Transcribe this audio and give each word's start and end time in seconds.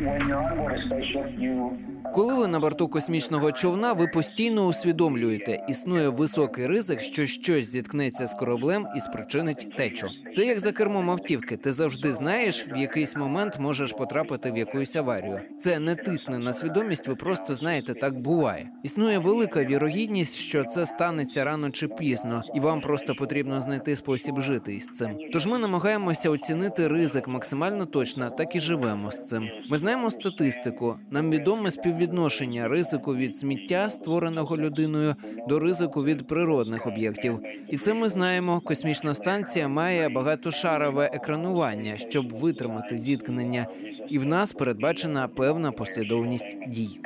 when 0.00 0.26
you're 0.26 0.42
on 0.42 0.56
board 0.56 0.72
a 0.72 0.82
spaceship, 0.86 1.32
you 1.36 1.99
Коли 2.14 2.34
ви 2.34 2.46
на 2.46 2.60
борту 2.60 2.88
космічного 2.88 3.52
човна, 3.52 3.92
ви 3.92 4.06
постійно 4.06 4.66
усвідомлюєте, 4.66 5.64
існує 5.68 6.08
високий 6.08 6.66
ризик, 6.66 7.00
що 7.00 7.26
щось 7.26 7.68
зіткнеться 7.68 8.26
з 8.26 8.34
кораблем 8.34 8.86
і 8.96 9.00
спричинить 9.00 9.76
течу. 9.76 10.08
Це 10.34 10.46
як 10.46 10.58
за 10.58 10.72
кермом 10.72 11.10
автівки. 11.10 11.56
Ти 11.56 11.72
завжди 11.72 12.12
знаєш, 12.12 12.66
в 12.72 12.76
якийсь 12.76 13.16
момент 13.16 13.58
можеш 13.58 13.92
потрапити 13.92 14.50
в 14.50 14.56
якусь 14.56 14.96
аварію. 14.96 15.40
Це 15.60 15.78
не 15.78 15.94
тисне 15.94 16.38
на 16.38 16.52
свідомість. 16.52 17.08
Ви 17.08 17.14
просто 17.14 17.54
знаєте, 17.54 17.94
так 17.94 18.20
буває. 18.20 18.68
Існує 18.82 19.18
велика 19.18 19.64
вірогідність, 19.64 20.34
що 20.34 20.64
це 20.64 20.86
станеться 20.86 21.44
рано 21.44 21.70
чи 21.70 21.88
пізно, 21.88 22.42
і 22.54 22.60
вам 22.60 22.80
просто 22.80 23.14
потрібно 23.14 23.60
знайти 23.60 23.96
спосіб 23.96 24.40
жити 24.40 24.74
із 24.74 24.86
цим. 24.86 25.18
Тож 25.32 25.46
ми 25.46 25.58
намагаємося 25.58 26.30
оцінити 26.30 26.88
ризик 26.88 27.28
максимально 27.28 27.86
точно, 27.86 28.30
так 28.30 28.56
і 28.56 28.60
живемо 28.60 29.10
з 29.10 29.24
цим. 29.24 29.48
Ми 29.70 29.78
знаємо 29.78 30.10
статистику. 30.10 30.96
Нам 31.10 31.30
відоме 31.30 31.70
співвідношення 31.90 32.68
ризику 32.68 33.16
від 33.16 33.36
сміття, 33.36 33.90
створеного 33.90 34.56
людиною, 34.56 35.14
до 35.48 35.60
ризику 35.60 36.04
від 36.04 36.26
природних 36.26 36.86
об'єктів. 36.86 37.40
І 37.68 37.76
це 37.76 37.94
ми 37.94 38.08
знаємо. 38.08 38.60
Космічна 38.60 39.14
станція 39.14 39.68
має 39.68 40.08
багатошарове 40.08 41.10
екранування, 41.12 41.96
щоб 41.96 42.32
витримати 42.32 42.98
зіткнення, 42.98 43.66
і 44.08 44.18
в 44.18 44.26
нас 44.26 44.52
передбачена 44.52 45.28
певна 45.28 45.72
послідовність 45.72 46.56
дій. 46.68 47.00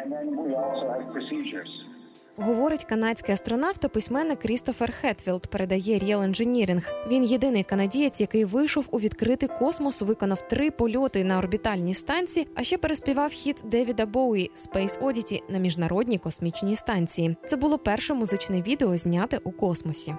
Говорить 2.37 2.85
канадський 2.85 3.35
астронавт 3.35 3.81
та 3.81 3.89
письменник 3.89 4.39
Крістофер 4.39 4.93
Хетфілд. 4.93 5.47
Передає 5.47 5.99
Real 5.99 6.29
Engineering. 6.29 6.83
Він 7.09 7.25
єдиний 7.25 7.63
канадієць, 7.63 8.21
який 8.21 8.45
вийшов 8.45 8.89
у 8.91 9.01
відкритий 9.01 9.49
космос, 9.59 10.03
виконав 10.03 10.49
три 10.49 10.71
польоти 10.71 11.25
на 11.25 11.39
орбітальній 11.39 11.95
станції, 11.95 12.49
а 12.55 12.63
ще 12.63 12.79
переспівав 12.79 13.31
хіт 13.31 13.63
Девіда 13.65 14.07
Боуї 14.07 14.51
Space 14.57 15.01
Oddity 15.01 15.43
на 15.49 15.59
міжнародній 15.59 16.19
космічній 16.19 16.77
станції. 16.77 17.37
Це 17.47 17.57
було 17.57 17.79
перше 17.79 18.15
музичне 18.15 18.63
відео, 18.63 18.97
зняте 18.97 19.41
у 19.45 19.53
космосі. 19.53 20.15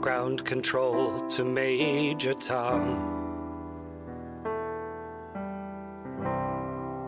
Ground 0.00 0.42
control 0.52 1.26
to 1.28 1.42
Major 1.44 2.34
Tom. 2.50 3.27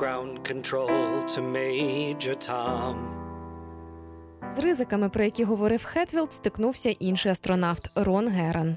Ground 0.00 0.52
control 0.52 0.88
to 1.26 1.52
Major 1.52 2.50
Tom. 2.50 2.94
З 4.56 4.58
ризиками, 4.58 5.08
про 5.08 5.24
які 5.24 5.44
говорив 5.44 5.84
Хетфілд, 5.84 6.32
стикнувся 6.32 6.90
інший 6.90 7.32
астронавт 7.32 7.90
Рон 7.96 8.28
Геран. 8.28 8.76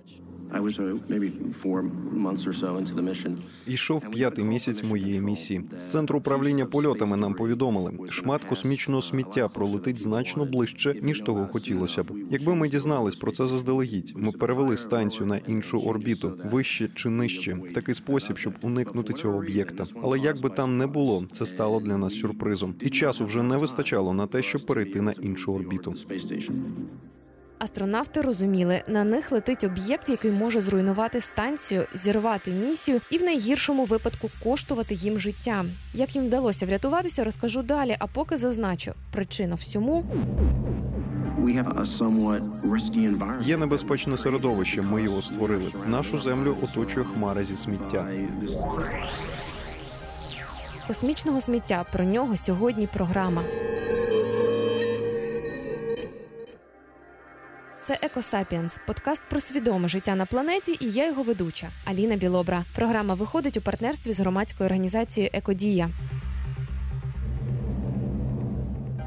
Йшов 3.67 4.09
п'ятий 4.11 4.45
місяць 4.45 4.83
моєї 4.83 5.21
місії. 5.21 5.61
З 5.77 5.91
центру 5.91 6.19
управління 6.19 6.65
польотами 6.65 7.17
нам 7.17 7.33
повідомили, 7.33 7.91
шмат 8.09 8.43
космічного 8.43 9.01
сміття 9.01 9.47
пролетить 9.47 10.01
значно 10.01 10.45
ближче, 10.45 10.95
ніж 11.01 11.19
того 11.19 11.47
хотілося 11.47 12.03
б. 12.03 12.07
Якби 12.31 12.55
ми 12.55 12.69
дізнались 12.69 13.15
про 13.15 13.31
це 13.31 13.45
заздалегідь, 13.45 14.13
ми 14.15 14.31
перевели 14.31 14.77
станцію 14.77 15.27
на 15.27 15.37
іншу 15.37 15.79
орбіту, 15.79 16.39
вище 16.51 16.89
чи 16.95 17.09
нижче, 17.09 17.53
в 17.53 17.73
такий 17.73 17.95
спосіб, 17.95 18.37
щоб 18.37 18.53
уникнути 18.61 19.13
цього 19.13 19.37
об'єкта. 19.37 19.83
Але 20.03 20.19
як 20.19 20.41
би 20.41 20.49
там 20.49 20.77
не 20.77 20.87
було, 20.87 21.25
це 21.31 21.45
стало 21.45 21.79
для 21.79 21.97
нас 21.97 22.19
сюрпризом, 22.19 22.75
і 22.79 22.89
часу 22.89 23.25
вже 23.25 23.43
не 23.43 23.57
вистачало 23.57 24.13
на 24.13 24.27
те, 24.27 24.41
щоб 24.41 24.65
перейти 24.65 25.01
на 25.01 25.11
іншу 25.11 25.53
орбіту. 25.53 25.93
Астронавти 27.63 28.21
розуміли, 28.21 28.81
на 28.87 29.03
них 29.03 29.31
летить 29.31 29.63
об'єкт, 29.63 30.09
який 30.09 30.31
може 30.31 30.61
зруйнувати 30.61 31.21
станцію, 31.21 31.85
зірвати 31.93 32.51
місію 32.51 33.01
і 33.09 33.17
в 33.17 33.23
найгіршому 33.23 33.85
випадку 33.85 34.29
коштувати 34.43 34.95
їм 34.95 35.19
життя. 35.19 35.65
Як 35.93 36.15
їм 36.15 36.25
вдалося 36.25 36.65
врятуватися, 36.65 37.23
розкажу 37.23 37.61
далі. 37.61 37.95
А 37.99 38.07
поки 38.07 38.37
зазначу, 38.37 38.93
причина 39.11 39.55
всьому. 39.55 40.05
Є 43.41 43.57
небезпечне 43.57 44.17
середовище. 44.17 44.81
Ми 44.81 45.03
його 45.03 45.21
створили. 45.21 45.71
Нашу 45.87 46.17
землю 46.17 46.57
оточує 46.63 47.05
хмара 47.05 47.43
зі 47.43 47.57
сміття. 47.57 48.07
Космічного 50.87 51.41
сміття. 51.41 51.85
Про 51.91 52.05
нього 52.05 52.37
сьогодні 52.37 52.87
програма. 52.87 53.43
Це 57.85 57.97
Екосапіенс, 58.01 58.79
подкаст 58.87 59.21
про 59.29 59.39
свідоме 59.39 59.87
життя 59.87 60.15
на 60.15 60.25
планеті, 60.25 60.77
і 60.79 60.91
я 60.91 61.07
його 61.07 61.23
ведуча 61.23 61.67
Аліна 61.85 62.15
Білобра. 62.15 62.63
Програма 62.75 63.13
виходить 63.13 63.57
у 63.57 63.61
партнерстві 63.61 64.13
з 64.13 64.19
громадською 64.19 64.65
організацією 64.65 65.31
Екодія. 65.33 65.89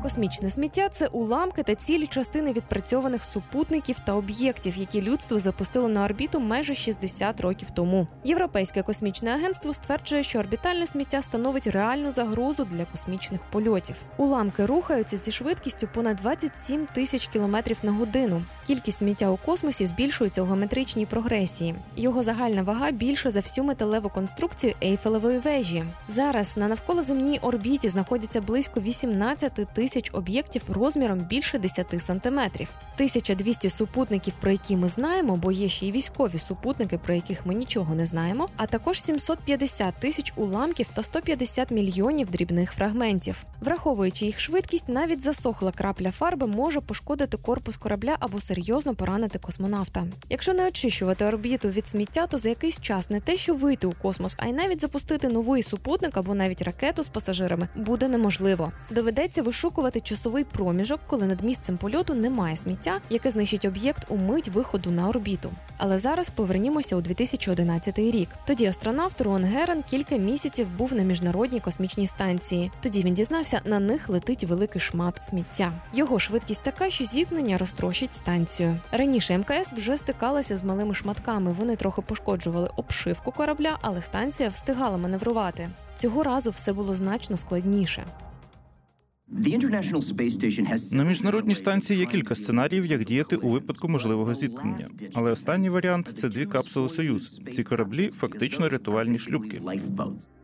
Космічне 0.07 0.51
сміття 0.51 0.89
це 0.89 1.07
уламки 1.07 1.63
та 1.63 1.75
цілі 1.75 2.07
частини 2.07 2.53
відпрацьованих 2.53 3.25
супутників 3.25 3.97
та 4.05 4.15
об'єктів, 4.15 4.77
які 4.77 5.03
людство 5.03 5.39
запустило 5.39 5.89
на 5.89 6.05
орбіту 6.05 6.41
майже 6.41 6.75
60 6.75 7.41
років 7.41 7.71
тому. 7.71 8.07
Європейське 8.25 8.83
космічне 8.83 9.31
агентство 9.31 9.75
стверджує, 9.75 10.23
що 10.23 10.39
орбітальне 10.39 10.87
сміття 10.87 11.23
становить 11.23 11.67
реальну 11.67 12.11
загрозу 12.11 12.65
для 12.65 12.85
космічних 12.85 13.41
польотів. 13.51 13.97
Уламки 14.17 14.67
рухаються 14.67 15.17
зі 15.17 15.33
швидкістю 15.33 15.89
понад 15.95 16.17
27 16.17 16.87
тисяч 16.87 17.27
кілометрів 17.27 17.79
на 17.83 17.93
годину. 17.93 18.43
Кількість 18.67 18.99
сміття 18.99 19.31
у 19.31 19.37
космосі 19.37 19.87
збільшується 19.87 20.43
у 20.43 20.45
геометричній 20.45 21.07
прогресії. 21.07 21.75
Його 21.97 22.23
загальна 22.23 22.63
вага 22.63 22.91
більша 22.91 23.31
за 23.31 23.41
всю 23.41 23.65
металеву 23.65 24.09
конструкцію 24.09 24.75
Ейфелевої 24.83 25.39
вежі. 25.39 25.85
Зараз 26.09 26.57
на 26.57 26.69
навколоземній 26.69 27.39
орбіті 27.39 27.89
знаходяться 27.89 28.41
близько 28.41 28.81
18 28.81 29.53
тисяч 29.75 29.96
об'єктів 30.13 30.63
розміром 30.69 31.19
більше 31.19 31.59
10 31.59 31.87
сантиметрів. 31.99 32.69
1200 32.95 33.71
супутників, 33.71 34.35
про 34.41 34.51
які 34.51 34.77
ми 34.77 34.89
знаємо, 34.89 35.37
бо 35.37 35.53
є 35.53 35.69
ще 35.69 35.87
й 35.87 35.93
військові 35.93 36.39
супутники, 36.39 36.99
про 36.99 37.15
яких 37.15 37.47
ми 37.47 37.55
нічого 37.55 37.95
не 37.95 38.07
знаємо, 38.07 38.49
а 38.57 38.67
також 38.67 39.03
750 39.03 39.95
тисяч 39.95 40.33
уламків 40.37 40.89
та 40.95 41.03
150 41.03 41.71
мільйонів 41.71 42.31
дрібних 42.31 42.73
фрагментів. 42.73 43.45
Враховуючи 43.61 44.27
їх 44.27 44.41
швидкість, 44.41 44.89
навіть 44.89 45.23
засохла 45.23 45.73
крапля 45.73 46.11
фарби 46.11 46.47
може 46.47 46.81
пошкодити 46.81 47.37
корпус 47.37 47.77
корабля 47.77 48.17
або 48.21 48.41
серйозно 48.41 48.95
поранити 48.95 49.39
космонавта. 49.39 50.07
Якщо 50.31 50.55
не 50.55 50.67
очищувати 50.67 51.25
орбіту 51.25 51.69
від 51.69 51.89
сміття, 51.89 52.27
то 52.27 52.39
за 52.39 52.49
якийсь 52.49 52.81
час 52.81 53.11
не 53.11 53.21
те, 53.21 53.37
що 53.37 53.55
вийти 53.55 53.87
у 53.87 53.93
космос, 53.93 54.37
а 54.39 54.47
й 54.47 54.53
навіть 54.53 54.81
запустити 54.81 55.29
новий 55.29 55.63
супутник 55.63 56.17
або 56.17 56.35
навіть 56.35 56.63
ракету 56.63 57.03
з 57.03 57.09
пасажирами 57.09 57.69
буде 57.75 58.09
неможливо. 58.09 58.73
Доведеться 58.91 59.43
вишукувати 59.43 59.86
часовий 59.91 60.45
проміжок, 60.45 61.01
коли 61.07 61.27
над 61.27 61.41
місцем 61.41 61.77
польоту 61.77 62.15
немає 62.15 62.57
сміття, 62.57 63.01
яке 63.11 63.31
знищить 63.31 63.65
об'єкт 63.65 64.05
у 64.09 64.17
мить 64.17 64.49
виходу 64.49 64.91
на 64.91 65.09
орбіту. 65.09 65.51
Але 65.79 65.99
зараз 65.99 66.31
повернімося 66.31 66.97
у 66.97 67.01
2011 67.01 67.99
рік. 67.99 68.29
Тоді 68.47 68.67
астронавт 68.67 69.21
Рон 69.21 69.45
Геран 69.45 69.83
кілька 69.91 70.17
місяців 70.17 70.67
був 70.79 70.95
на 70.95 71.03
міжнародній 71.03 71.61
космічній 71.61 72.07
станції. 72.07 72.71
Тоді 72.81 73.03
він 73.03 73.15
дізнався, 73.15 73.61
на 73.65 73.81
них 73.81 74.09
летить 74.09 74.45
великий 74.45 74.81
шмат 74.81 75.25
сміття. 75.25 75.73
Його 75.93 76.19
швидкість 76.19 76.63
така, 76.63 76.91
що 76.91 77.05
зіткнення 77.05 77.59
розтрощить 77.59 78.15
станцію. 78.15 78.77
Раніше 78.93 79.39
МКС 79.39 79.73
вже 79.73 79.97
стикалася 79.97 80.57
з 80.57 80.65
малими 80.65 80.95
шматками. 80.95 81.53
Вони 81.53 81.77
трохи 81.77 82.03
пошкоджували 82.03 82.71
обшивку 82.77 83.33
корабля, 83.33 83.79
але 83.81 84.03
станція 84.03 84.49
встигала 84.49 84.97
маневрувати. 84.97 85.69
Цього 85.97 86.23
разу 86.23 86.51
все 86.51 86.73
було 86.73 86.95
значно 86.95 87.37
складніше. 87.37 88.05
На 90.93 91.05
міжнародній 91.05 91.55
станції 91.55 91.99
є 91.99 92.07
кілька 92.07 92.35
сценаріїв, 92.35 92.87
як 92.87 93.05
діяти 93.05 93.37
у 93.37 93.49
випадку 93.49 93.89
можливого 93.89 94.35
зіткнення. 94.35 94.87
Але 95.15 95.31
останній 95.31 95.69
варіант 95.71 96.11
це 96.17 96.29
дві 96.29 96.47
капсули 96.47 96.89
Союз. 96.89 97.41
Ці 97.53 97.65
кораблі 97.65 98.11
фактично 98.11 98.69
рятувальні 98.69 99.19
шлюпки. 99.19 99.61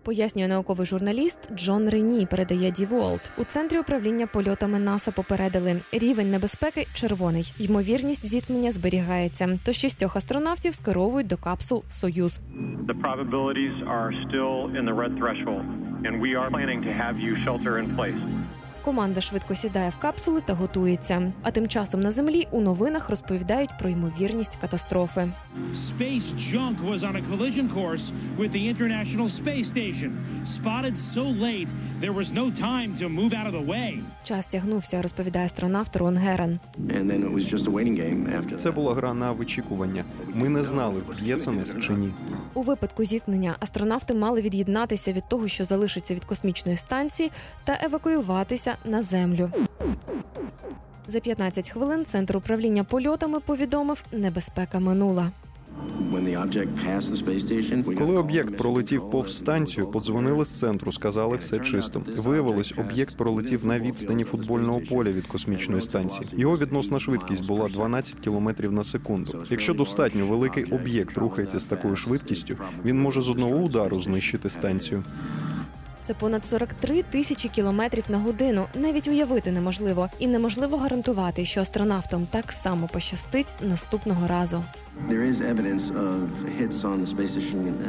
Пояснює 0.03 0.49
науковий 0.49 0.87
журналіст 0.87 1.39
Джон 1.57 1.89
Рені. 1.89 2.27
Передає 2.27 2.71
Діволт. 2.71 3.21
У 3.39 3.45
центрі 3.45 3.79
управління 3.79 4.27
польотами 4.27 4.79
НАСА 4.79 5.11
попередили 5.11 5.81
рівень 5.93 6.31
небезпеки 6.31 6.87
червоний. 6.95 7.53
Ймовірність 7.59 8.27
зіткнення 8.27 8.73
зберігається. 8.73 9.59
Тож 9.65 9.77
шістьох 9.77 10.17
астронавтів 10.17 10.75
скеровують 10.75 11.27
до 11.27 11.37
капсул 11.37 11.85
Союз. 11.91 12.41
And 16.09 16.21
we 16.27 16.31
are 16.41 16.51
planning 16.51 16.81
to 16.89 16.93
have 17.03 17.17
you 17.27 17.33
shelter 17.45 17.73
in 17.83 17.87
place. 17.97 18.23
Команда 18.85 19.21
швидко 19.21 19.55
сідає 19.55 19.91
в 19.91 19.97
капсули 19.97 20.41
та 20.41 20.55
готується. 20.55 21.33
А 21.43 21.51
тим 21.51 21.69
часом 21.69 22.01
на 22.01 22.11
землі 22.11 22.49
у 22.51 22.61
новинах 22.61 23.11
розповідають 23.11 23.71
про 23.79 23.91
ймовірність 23.91 24.57
катастрофи. 24.57 25.29
Space 25.75 26.35
junk 26.53 26.77
was 26.91 26.99
on 26.99 27.17
a 27.17 27.23
collision 27.31 27.69
course 27.75 28.13
with 28.39 28.51
the 28.53 28.69
International 28.75 29.29
Space 29.29 29.67
Station. 29.75 30.11
Spotted 30.45 30.95
so 31.15 31.25
late, 31.47 31.69
there 32.01 32.13
was 32.13 32.29
no 32.33 32.51
time 32.51 32.91
to 33.01 33.09
move 33.09 33.33
out 33.33 33.47
of 33.47 33.53
the 33.53 33.67
way. 33.67 33.99
Час 34.25 34.47
тягнувся, 34.47 35.03
розповідає 35.03 35.47
астронавт 35.47 35.97
Рон 35.97 36.17
Герен. 36.17 36.59
And 36.79 37.11
then 37.11 37.25
it 37.25 37.35
was 37.35 37.55
just 37.55 37.67
a 37.67 37.73
waiting 37.73 37.97
game 37.97 38.41
after 38.41 38.57
Це 38.57 38.71
була 38.71 38.95
гра 38.95 39.15
на 39.15 39.33
вичікування. 39.33 40.05
Ми 40.35 40.49
не 40.49 40.63
знали, 40.63 41.01
вб'є 41.09 41.37
це 41.37 41.51
нас 41.51 41.77
чи 41.81 41.93
ні. 41.93 42.09
У 42.55 42.63
випадку 42.63 43.05
зіткнення 43.05 43.57
астронавти 43.61 44.15
мали 44.15 44.41
від'єднатися 44.41 45.13
від 45.13 45.29
того, 45.29 45.49
що 45.49 45.65
залишиться 45.65 46.15
від 46.15 46.25
космічної 46.25 46.77
станції, 46.77 47.31
та 47.65 47.79
евакуюватися 47.83 48.72
на 48.85 49.03
землю. 49.03 49.51
За 51.09 51.21
15 51.21 51.71
хвилин 51.71 52.05
центр 52.05 52.37
управління 52.37 52.85
польотами 52.85 53.41
повідомив, 53.41 54.05
небезпека 54.13 54.79
минула. 54.79 55.31
Коли 57.99 58.17
об'єкт 58.17 58.57
пролетів 58.57 59.11
повз 59.11 59.37
станцію, 59.39 59.87
подзвонили 59.87 60.45
з 60.45 60.49
центру, 60.49 60.93
сказали 60.93 61.37
все 61.37 61.59
чисто. 61.59 62.03
Виявилось, 62.17 62.75
об'єкт 62.79 63.17
пролетів 63.17 63.67
на 63.67 63.79
відстані 63.79 64.25
футбольного 64.25 64.81
поля 64.81 65.13
від 65.13 65.27
космічної 65.27 65.83
станції. 65.83 66.29
Його 66.37 66.59
відносна 66.59 66.99
швидкість 66.99 67.47
була 67.47 67.69
12 67.69 68.15
км 68.15 68.51
на 68.75 68.85
секунду. 68.85 69.45
Якщо 69.51 69.75
достатньо 69.75 70.27
великий 70.27 70.65
об'єкт 70.65 71.19
рухається 71.19 71.59
з 71.59 71.65
такою 71.65 71.97
швидкістю, 71.97 72.57
він 72.85 73.01
може 73.01 73.23
з 73.23 73.31
одного 73.31 73.57
удару 73.57 74.01
знищити 74.01 74.51
станцію. 74.51 75.05
Це 76.03 76.15
понад 76.15 76.45
43 76.45 77.03
тисячі 77.03 77.49
кілометрів 77.49 78.05
на 78.09 78.19
годину. 78.19 78.67
Навіть 78.75 79.09
уявити 79.09 79.53
неможливо, 79.53 80.09
і 80.19 80.27
неможливо 80.27 80.77
гарантувати, 80.77 81.45
що 81.45 81.61
астронавтам 81.61 82.27
так 82.31 82.53
само 82.53 82.89
пощастить 82.89 83.55
наступного 83.61 84.27
разу. 84.27 84.65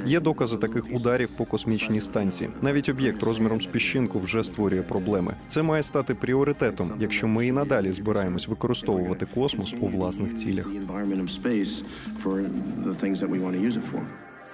Є 0.06 0.20
докази 0.20 0.58
таких 0.58 0.92
ударів 0.92 1.30
по 1.30 1.46
космічній 1.46 2.02
станції. 2.02 2.50
Навіть 2.62 2.90
об'єкт 2.90 3.24
розміром 3.24 3.62
з 3.62 3.66
піщинку 3.66 4.20
вже 4.20 4.44
створює 4.44 4.82
проблеми. 4.82 5.36
Це 5.48 5.62
має 5.62 5.84
стати 5.84 6.16
пріоритетом, 6.16 6.92
якщо 7.00 7.28
ми 7.28 7.48
і 7.48 7.52
надалі 7.52 7.94
збираємось 7.94 8.48
використовувати 8.48 9.28
космос 9.34 9.74
у 9.82 9.88
власних 9.88 10.36
цілях. 10.36 10.68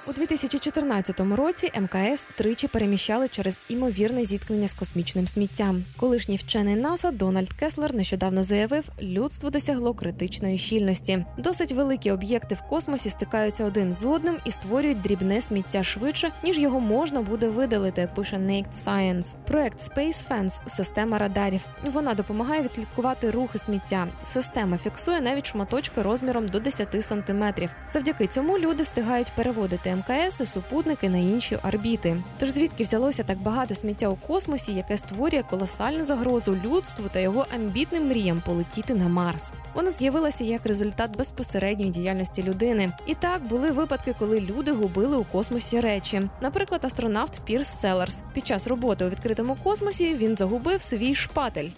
У 0.07 0.13
2014 0.13 1.19
році 1.19 1.71
МКС 1.79 2.27
тричі 2.35 2.67
переміщали 2.67 3.27
через 3.27 3.57
імовірне 3.69 4.25
зіткнення 4.25 4.67
з 4.67 4.73
космічним 4.73 5.27
сміттям. 5.27 5.83
Колишній 5.97 6.35
вчений 6.35 6.75
НАСА 6.75 7.11
Дональд 7.11 7.53
Кеслер 7.53 7.93
нещодавно 7.93 8.43
заявив, 8.43 8.85
людство 9.01 9.49
досягло 9.49 9.93
критичної 9.93 10.57
щільності. 10.57 11.25
Досить 11.37 11.71
великі 11.71 12.11
об'єкти 12.11 12.55
в 12.55 12.61
космосі 12.61 13.09
стикаються 13.09 13.65
один 13.65 13.93
з 13.93 14.03
одним 14.05 14.37
і 14.45 14.51
створюють 14.51 15.01
дрібне 15.01 15.41
сміття 15.41 15.83
швидше, 15.83 16.31
ніж 16.43 16.59
його 16.59 16.79
можна 16.79 17.21
буде 17.21 17.49
видалити. 17.49 18.09
Пише 18.15 18.37
Naked 18.37 18.73
Science. 18.73 19.35
Проект 19.47 19.79
Space 19.81 20.23
Fence– 20.29 20.59
система 20.67 21.17
радарів. 21.17 21.61
Вона 21.83 22.13
допомагає 22.13 22.61
відслідкувати 22.61 23.31
рухи 23.31 23.59
сміття. 23.59 24.07
Система 24.25 24.77
фіксує 24.77 25.21
навіть 25.21 25.45
шматочки 25.45 26.01
розміром 26.01 26.47
до 26.47 26.59
10 26.59 27.05
сантиметрів. 27.05 27.69
Завдяки 27.93 28.27
цьому 28.27 28.59
люди 28.59 28.83
встигають 28.83 29.31
переводити 29.35 29.88
МКС 29.95 30.41
і 30.41 30.45
супутники 30.45 31.09
на 31.09 31.17
інші 31.17 31.57
орбіти. 31.67 32.23
Тож 32.39 32.49
звідки 32.49 32.83
взялося 32.83 33.23
так 33.23 33.37
багато 33.37 33.75
сміття 33.75 34.07
у 34.07 34.15
космосі, 34.15 34.73
яке 34.73 34.97
створює 34.97 35.43
колосальну 35.49 36.05
загрозу 36.05 36.57
людству 36.65 37.05
та 37.11 37.19
його 37.19 37.45
амбітним 37.55 38.07
мріям 38.07 38.41
полетіти 38.45 38.93
на 38.93 39.07
Марс? 39.07 39.53
Воно 39.73 39.91
з'явилося 39.91 40.43
як 40.43 40.65
результат 40.65 41.17
безпосередньої 41.17 41.91
діяльності 41.91 42.43
людини. 42.43 42.91
І 43.05 43.15
так 43.15 43.41
були 43.41 43.71
випадки, 43.71 44.15
коли 44.19 44.39
люди 44.39 44.71
губили 44.71 45.17
у 45.17 45.23
космосі 45.23 45.79
речі. 45.79 46.21
Наприклад, 46.41 46.85
астронавт 46.85 47.39
Пірс 47.45 47.79
Селерс. 47.81 48.23
Під 48.33 48.47
час 48.47 48.67
роботи 48.67 49.05
у 49.05 49.09
відкритому 49.09 49.57
космосі 49.63 50.15
він 50.15 50.35
загубив 50.35 50.81
свій 50.81 51.15
шпатель. 51.15 51.69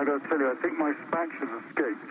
I 0.00 0.04
gotta 0.04 0.26
tell 0.30 0.38
you, 0.38 0.48
I 0.48 0.54
think 0.62 0.78
my 0.78 0.92
spank 1.04 1.30
has 1.40 1.50
escaped. 1.60 2.08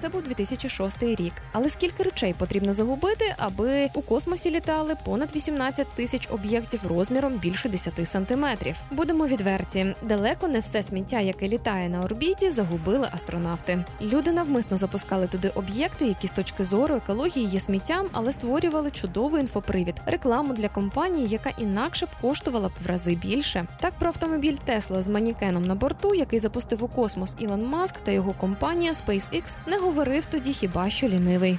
Це 0.00 0.08
був 0.08 0.22
2006 0.22 1.02
рік. 1.02 1.32
Але 1.52 1.70
скільки 1.70 2.02
речей 2.02 2.34
потрібно 2.38 2.74
загубити, 2.74 3.34
аби 3.38 3.90
у 3.94 4.02
космосі 4.02 4.50
літали 4.50 4.96
понад 5.04 5.36
18 5.36 5.88
тисяч 5.88 6.28
об'єктів 6.30 6.80
розміром 6.88 7.32
більше 7.32 7.68
10 7.68 8.08
сантиметрів? 8.08 8.76
Будемо 8.90 9.26
відверті, 9.26 9.94
далеко 10.02 10.48
не 10.48 10.60
все 10.60 10.82
сміття, 10.82 11.20
яке 11.20 11.48
літає 11.48 11.88
на 11.88 12.02
орбіті, 12.04 12.50
загубили 12.50 13.08
астронавти. 13.12 13.84
Люди 14.02 14.32
навмисно 14.32 14.76
запускали 14.76 15.26
туди 15.26 15.48
об'єкти, 15.54 16.06
які 16.06 16.26
з 16.26 16.30
точки 16.30 16.64
зору 16.64 16.94
екології 16.94 17.46
є 17.46 17.60
сміттям, 17.60 18.06
але 18.12 18.32
створювали 18.32 18.90
чудовий 18.90 19.40
інфопривід, 19.40 19.94
рекламу 20.06 20.54
для 20.54 20.68
компанії, 20.68 21.28
яка 21.28 21.50
інакше 21.58 22.06
б 22.06 22.08
коштувала 22.20 22.68
б 22.68 22.72
в 22.84 22.86
рази 22.86 23.14
більше. 23.14 23.66
Так 23.80 23.92
про 23.98 24.08
автомобіль 24.08 24.56
Тесла 24.64 25.02
з 25.02 25.08
манікеном 25.08 25.66
на 25.66 25.74
борту, 25.74 26.14
який 26.14 26.38
запустив 26.38 26.84
у 26.84 26.88
космос 26.88 27.36
Ілон 27.38 27.66
Маск 27.66 27.94
та 28.04 28.12
його 28.12 28.32
компанія 28.32 28.92
SpaceX, 28.92 29.56
не 29.66 29.76
говорив 29.90 30.26
тоді 30.26 30.52
хіба 30.52 30.90
що 30.90 31.08
лінивий. 31.08 31.58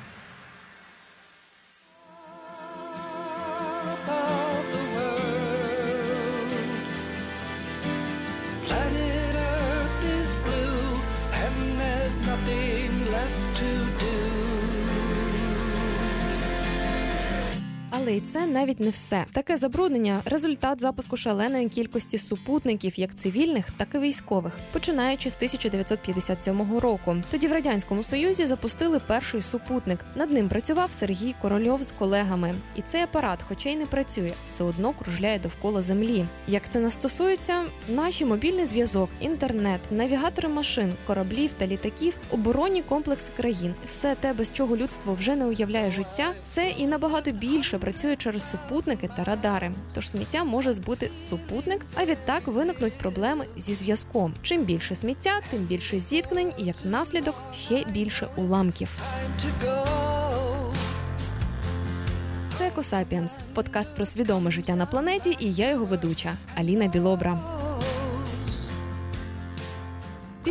Це 18.31 18.47
навіть 18.47 18.79
не 18.79 18.89
все. 18.89 19.25
Таке 19.31 19.57
забруднення 19.57 20.21
результат 20.25 20.81
запуску 20.81 21.17
шаленої 21.17 21.69
кількості 21.69 22.17
супутників, 22.17 22.99
як 22.99 23.15
цивільних, 23.15 23.71
так 23.71 23.87
і 23.95 23.99
військових, 23.99 24.53
починаючи 24.73 25.31
з 25.31 25.35
1957 25.35 26.79
року. 26.79 27.15
Тоді 27.31 27.47
в 27.47 27.51
радянському 27.51 28.03
союзі 28.03 28.45
запустили 28.45 28.99
перший 29.07 29.41
супутник. 29.41 29.99
Над 30.15 30.31
ним 30.31 30.49
працював 30.49 30.91
Сергій 30.91 31.35
Корольов 31.41 31.83
з 31.83 31.91
колегами. 31.91 32.53
І 32.75 32.81
цей 32.81 33.01
апарат, 33.01 33.39
хоча 33.47 33.69
й 33.69 33.75
не 33.75 33.85
працює, 33.85 34.31
все 34.43 34.63
одно 34.63 34.93
кружляє 34.93 35.39
довкола 35.39 35.83
землі. 35.83 36.25
Як 36.47 36.69
це 36.69 36.79
нас 36.79 36.93
стосується, 36.93 37.61
наші 37.89 38.25
мобільний 38.25 38.65
зв'язок, 38.65 39.09
інтернет, 39.19 39.81
навігатори 39.91 40.49
машин, 40.49 40.93
кораблів 41.07 41.53
та 41.53 41.67
літаків, 41.67 42.17
оборонні 42.29 42.81
комплекси 42.81 43.31
країн, 43.37 43.73
все 43.89 44.15
те, 44.15 44.33
без 44.33 44.53
чого 44.53 44.77
людство 44.77 45.13
вже 45.13 45.35
не 45.35 45.45
уявляє 45.45 45.91
життя, 45.91 46.33
це 46.49 46.69
і 46.77 46.87
набагато 46.87 47.31
більше 47.31 47.77
працює 47.77 48.15
через 48.23 48.51
супутники 48.51 49.09
та 49.15 49.23
радари. 49.23 49.71
Тож 49.95 50.09
сміття 50.09 50.43
може 50.43 50.73
збути 50.73 51.09
супутник, 51.29 51.85
а 51.95 52.05
відтак 52.05 52.47
виникнуть 52.47 52.97
проблеми 52.97 53.45
зі 53.57 53.73
зв'язком. 53.73 54.33
Чим 54.41 54.63
більше 54.63 54.95
сміття, 54.95 55.41
тим 55.49 55.59
більше 55.59 55.99
зіткнень, 55.99 56.53
і 56.57 56.63
як 56.63 56.75
наслідок 56.83 57.35
ще 57.53 57.85
більше 57.85 58.27
уламків. 58.35 58.99
Це 62.57 62.67
Екосапіенс, 62.67 63.37
подкаст 63.53 63.95
про 63.95 64.05
свідоме 64.05 64.51
життя 64.51 64.75
на 64.75 64.85
планеті, 64.85 65.37
і 65.39 65.53
я 65.53 65.69
його 65.69 65.85
ведуча 65.85 66.37
Аліна 66.55 66.87
Білобра. 66.87 67.60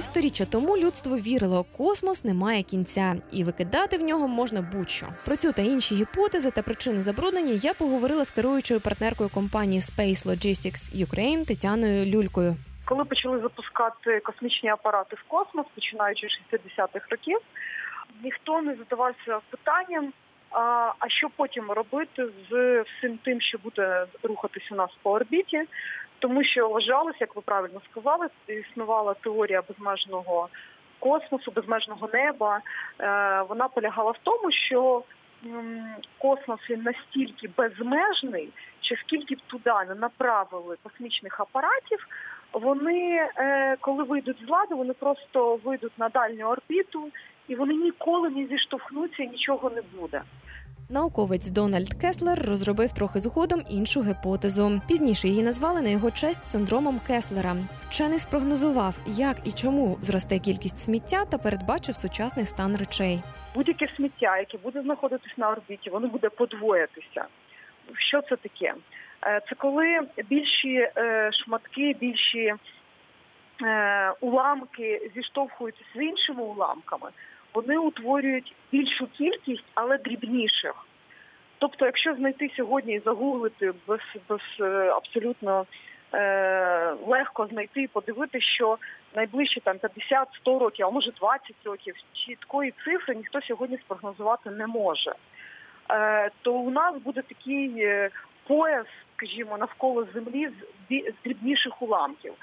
Півсторіччя 0.00 0.44
тому 0.44 0.76
людство 0.76 1.16
вірило, 1.16 1.64
космос 1.76 2.24
не 2.24 2.34
має 2.34 2.62
кінця, 2.62 3.16
і 3.32 3.44
викидати 3.44 3.98
в 3.98 4.02
нього 4.02 4.28
можна 4.28 4.62
будь-що. 4.72 5.06
Про 5.26 5.36
цю 5.36 5.52
та 5.52 5.62
інші 5.62 5.94
гіпотези 5.94 6.50
та 6.50 6.62
причини 6.62 7.02
забруднення 7.02 7.52
я 7.52 7.74
поговорила 7.74 8.24
з 8.24 8.30
керуючою 8.30 8.80
партнеркою 8.80 9.30
компанії 9.34 9.80
Space 9.80 10.26
Logistics 10.26 11.06
Ukraine 11.06 11.46
Тетяною 11.46 12.06
Люлькою. 12.06 12.56
Коли 12.84 13.04
почали 13.04 13.40
запускати 13.40 14.20
космічні 14.20 14.68
апарати 14.68 15.16
в 15.16 15.22
космос, 15.28 15.66
починаючи 15.74 16.28
з 16.28 16.54
60-х 16.54 17.06
років, 17.10 17.38
ніхто 18.24 18.62
не 18.62 18.74
задавався 18.74 19.38
питанням, 19.50 20.12
а, 20.50 20.92
що 21.08 21.28
потім 21.36 21.70
робити 21.70 22.26
з 22.50 22.82
всім 22.82 23.18
тим, 23.24 23.40
що 23.40 23.58
буде 23.58 24.06
рухатись 24.22 24.72
у 24.72 24.74
нас 24.74 24.90
по 25.02 25.10
орбіті, 25.10 25.62
тому 26.20 26.44
що 26.44 26.68
вважалося, 26.68 27.18
як 27.20 27.36
ви 27.36 27.42
правильно 27.42 27.80
сказали, 27.90 28.26
існувала 28.48 29.14
теорія 29.14 29.62
безмежного 29.68 30.48
космосу, 30.98 31.50
безмежного 31.50 32.08
неба. 32.12 32.60
Е, 33.00 33.42
Вона 33.48 33.68
полягала 33.68 34.10
в 34.10 34.18
тому, 34.22 34.52
що 34.52 35.02
космос 36.18 36.60
він 36.70 36.82
настільки 36.82 37.48
безмежний, 37.56 38.48
що 38.80 38.96
скільки 38.96 39.34
б 39.34 39.40
туди 39.46 39.72
не 39.88 39.94
направили 39.94 40.76
космічних 40.82 41.40
апаратів, 41.40 42.06
вони, 42.52 43.28
е, 43.36 43.76
коли 43.80 44.04
вийдуть 44.04 44.46
з 44.46 44.50
ладу, 44.50 44.76
вони 44.76 44.92
просто 44.92 45.56
вийдуть 45.64 45.98
на 45.98 46.08
дальню 46.08 46.46
орбіту 46.46 47.08
і 47.48 47.54
вони 47.54 47.74
ніколи 47.74 48.30
не 48.30 48.46
зіштовхнуться, 48.46 49.24
нічого 49.24 49.70
не 49.70 49.82
буде. 49.82 50.22
Науковець 50.92 51.50
Дональд 51.50 51.94
Кеслер 52.00 52.42
розробив 52.48 52.92
трохи 52.92 53.18
згодом 53.18 53.60
іншу 53.70 54.02
гіпотезу. 54.02 54.80
Пізніше 54.88 55.28
її 55.28 55.42
назвали 55.42 55.82
на 55.82 55.88
його 55.88 56.10
честь 56.10 56.50
синдромом 56.50 57.00
Кеслера. 57.06 57.56
Вчений 57.88 58.18
спрогнозував, 58.18 58.98
як 59.06 59.36
і 59.44 59.52
чому 59.52 59.98
зросте 60.00 60.38
кількість 60.38 60.78
сміття 60.78 61.24
та 61.24 61.38
передбачив 61.38 61.96
сучасний 61.96 62.46
стан 62.46 62.76
речей. 62.76 63.20
Будь-яке 63.54 63.88
сміття, 63.96 64.38
яке 64.38 64.58
буде 64.58 64.82
знаходитись 64.82 65.38
на 65.38 65.50
орбіті, 65.50 65.90
воно 65.90 66.08
буде 66.08 66.28
подвоїтися. 66.28 67.24
Що 67.98 68.22
це 68.22 68.36
таке? 68.36 68.74
Е, 69.26 69.40
Це 69.48 69.54
коли 69.54 70.00
більші 70.30 70.74
е, 70.96 71.30
шматки, 71.32 71.96
більші 72.00 72.54
уламки 74.20 75.10
зіштовхуються 75.14 75.84
з 75.94 76.02
іншими 76.02 76.42
уламками, 76.42 77.10
вони 77.54 77.78
утворюють 77.78 78.54
більшу 78.72 79.06
кількість, 79.06 79.64
але 79.74 79.98
дрібніших. 79.98 80.74
Тобто, 81.58 81.86
якщо 81.86 82.14
знайти 82.14 82.50
сьогодні 82.56 82.94
і 82.94 83.02
загуглити 83.04 83.72
без, 83.86 84.00
без 84.28 84.40
е, 84.60 84.64
абсолютно 84.88 85.66
е, 86.14 86.94
легко 87.06 87.46
знайти 87.46 87.82
і 87.82 87.86
подивитися, 87.86 88.46
що 88.46 88.78
найближчі 89.14 89.60
там 89.60 89.76
50-100 89.76 90.58
років, 90.58 90.86
а 90.86 90.90
може 90.90 91.10
20 91.10 91.56
років, 91.64 91.94
чіткої 92.12 92.74
цифри 92.84 93.14
ніхто 93.14 93.40
сьогодні 93.40 93.78
спрогнозувати 93.78 94.50
не 94.50 94.66
може. 94.66 95.12
Е, 95.90 96.30
то 96.42 96.52
у 96.52 96.70
нас 96.70 97.02
буде 97.02 97.22
такий 97.22 97.74
е, 97.78 98.10
пояс, 98.46 98.86
скажімо, 99.16 99.58
навколо 99.58 100.06
землі 100.14 100.48
з 100.90 101.24
дрібніших 101.24 101.82
уламків. 101.82 102.34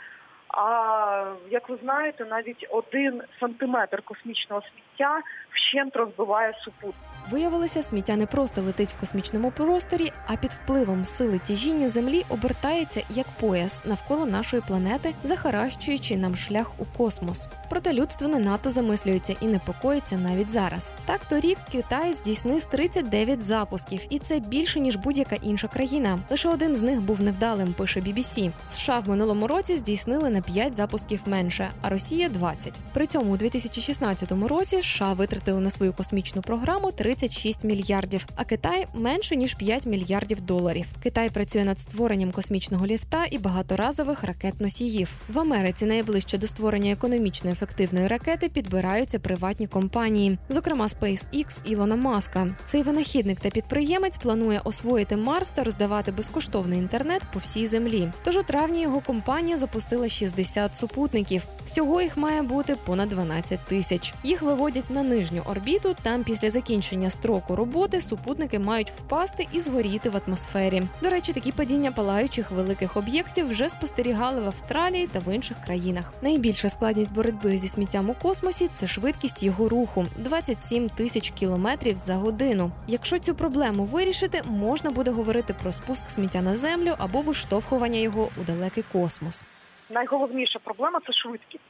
А 0.50 1.34
як 1.50 1.70
ви 1.70 1.78
знаєте, 1.84 2.26
навіть 2.26 2.68
один 2.70 3.22
сантиметр 3.40 4.02
космічного 4.02 4.62
сміття 4.98 5.22
вщент 5.54 5.96
розбиває 5.96 6.54
супутник. 6.64 6.96
Виявилося, 7.32 7.84
сміття 7.84 8.16
не 8.16 8.26
просто 8.26 8.62
летить 8.62 8.94
в 8.94 9.00
космічному 9.00 9.52
просторі, 9.52 10.12
а 10.28 10.36
під 10.36 10.52
впливом 10.52 11.06
сили 11.06 11.40
тяжіння 11.48 11.90
Землі 11.90 12.26
обертається 12.30 13.02
як 13.10 13.28
пояс 13.40 13.86
навколо 13.86 14.26
нашої 14.26 14.64
планети, 14.68 15.14
захаращуючи 15.24 16.18
нам 16.18 16.36
шлях 16.36 16.72
у 16.78 16.86
космос. 16.98 17.50
Проте 17.70 17.94
людство 17.94 18.28
не 18.28 18.40
надто 18.40 18.70
замислюється 18.70 19.36
і 19.42 19.46
непокоїться 19.46 20.18
навіть 20.18 20.50
зараз. 20.50 20.94
Так 21.06 21.26
торік 21.26 21.58
Китай 21.72 22.14
здійснив 22.14 22.64
39 22.64 23.42
запусків, 23.42 24.02
і 24.10 24.20
це 24.20 24.40
більше 24.40 24.80
ніж 24.80 24.96
будь-яка 24.96 25.36
інша 25.36 25.68
країна. 25.68 26.20
Лише 26.30 26.50
один 26.50 26.76
з 26.76 26.82
них 26.82 27.02
був 27.02 27.22
невдалим. 27.22 27.74
Пише 27.74 28.00
BBC. 28.00 28.52
США 28.68 29.00
в 29.00 29.10
минулому 29.10 29.48
році 29.48 29.78
здійснили 29.78 30.30
на 30.30 30.42
5 30.42 30.76
запусків 30.76 31.22
менше, 31.26 31.70
а 31.82 31.90
Росія 31.90 32.30
20. 32.30 32.74
При 32.94 33.06
цьому 33.06 33.34
у 33.34 33.38
2016 33.38 34.32
році 34.32 34.82
США 34.88 35.14
витратили 35.14 35.60
на 35.60 35.70
свою 35.70 35.94
космічну 35.94 36.42
програму 36.42 36.92
36 36.92 37.64
мільярдів, 37.64 38.26
а 38.36 38.44
Китай 38.44 38.88
менше 38.94 39.36
ніж 39.36 39.54
5 39.54 39.86
мільярдів 39.86 40.42
доларів. 40.42 40.86
Китай 41.04 41.30
працює 41.30 41.64
над 41.64 41.80
створенням 41.80 42.32
космічного 42.32 42.86
ліфта 42.86 43.26
і 43.32 43.38
багаторазових 43.38 44.24
ракет-носіїв. 44.24 45.10
В 45.30 45.40
Америці 45.40 45.86
найближче 45.86 46.38
до 46.38 46.48
створення 46.48 46.92
економічно 46.92 47.52
ефективної 47.52 48.08
ракети 48.08 48.50
підбираються 48.50 49.20
приватні 49.20 49.68
компанії, 49.68 50.38
зокрема 50.50 50.88
SpaceX 50.88 51.60
Ілона 51.66 51.96
Маска. 51.96 52.48
Цей 52.66 52.84
винахідник 52.84 53.40
та 53.40 53.50
підприємець 53.50 54.18
планує 54.18 54.62
освоїти 54.64 55.18
Марс 55.18 55.50
та 55.50 55.64
роздавати 55.64 56.12
безкоштовний 56.12 56.80
інтернет 56.80 57.22
по 57.34 57.40
всій 57.40 57.68
землі. 57.68 58.12
Тож 58.24 58.38
у 58.38 58.44
травні 58.44 58.82
його 58.82 59.02
компанія 59.02 59.58
запустила 59.58 60.10
60 60.10 60.78
супутників. 60.78 61.44
Всього 61.68 62.02
їх 62.02 62.18
має 62.18 62.42
бути 62.42 62.76
понад 62.86 63.10
12 63.10 63.60
тисяч. 63.60 64.14
Їх 64.24 64.42
виводять 64.42 64.77
на 64.90 65.04
нижню 65.04 65.42
орбіту. 65.46 65.96
Там 66.02 66.24
після 66.24 66.50
закінчення 66.50 67.10
строку 67.10 67.56
роботи 67.56 68.02
супутники 68.02 68.60
мають 68.60 68.90
впасти 68.90 69.48
і 69.52 69.62
згоріти 69.62 70.10
в 70.10 70.22
атмосфері. 70.28 70.84
До 71.02 71.10
речі, 71.10 71.34
такі 71.34 71.52
падіння 71.52 71.92
палаючих 71.92 72.52
великих 72.52 72.98
об'єктів 72.98 73.50
вже 73.50 73.70
спостерігали 73.70 74.42
в 74.42 74.46
Австралії 74.46 75.08
та 75.08 75.20
в 75.20 75.36
інших 75.36 75.58
країнах. 75.66 76.14
Найбільша 76.22 76.70
складність 76.70 77.12
боротьби 77.12 77.58
зі 77.58 77.68
сміттям 77.68 78.10
у 78.10 78.14
космосі 78.14 78.70
це 78.74 78.88
швидкість 78.88 79.44
його 79.44 79.70
руху 79.70 80.06
27 80.18 80.90
тисяч 80.90 81.30
кілометрів 81.30 81.98
за 81.98 82.16
годину. 82.16 82.72
Якщо 82.88 83.20
цю 83.20 83.36
проблему 83.36 83.86
вирішити, 83.86 84.42
можна 84.50 84.92
буде 84.92 85.12
говорити 85.12 85.56
про 85.62 85.72
спуск 85.72 86.10
сміття 86.10 86.42
на 86.42 86.58
землю 86.58 86.96
або 86.98 87.22
виштовхування 87.22 88.00
його 88.00 88.30
у 88.42 88.44
далекий 88.44 88.84
космос. 88.92 89.44
Найголовніша 89.90 90.60
проблема 90.60 91.00
це 91.08 91.14
швидкість. 91.14 91.64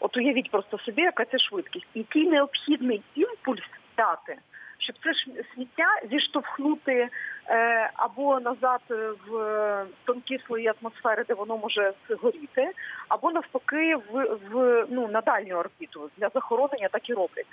От 0.00 0.16
уявіть 0.16 0.50
просто 0.50 0.78
собі, 0.78 1.02
яка 1.02 1.24
це 1.24 1.38
швидкість, 1.38 1.86
який 1.94 2.28
необхідний 2.28 3.02
імпульс 3.14 3.62
дати, 3.96 4.38
щоб 4.78 4.96
це 5.02 5.10
сміття 5.54 5.86
зіштовхнути 6.10 7.08
е, 7.48 7.90
або 7.94 8.40
назад 8.40 8.80
в 9.28 9.86
тонкі 10.04 10.38
слої 10.46 10.72
атмосфери, 10.80 11.24
де 11.28 11.34
воно 11.34 11.58
може 11.58 11.92
згоріти, 12.08 12.70
або 13.08 13.30
навпаки 13.30 13.96
в, 13.96 14.38
в 14.50 14.86
ну 14.90 15.08
на 15.08 15.20
дальню 15.20 15.54
орбіту 15.54 16.10
для 16.16 16.28
захоронення 16.34 16.88
так 16.88 17.10
і 17.10 17.14
роблять. 17.14 17.46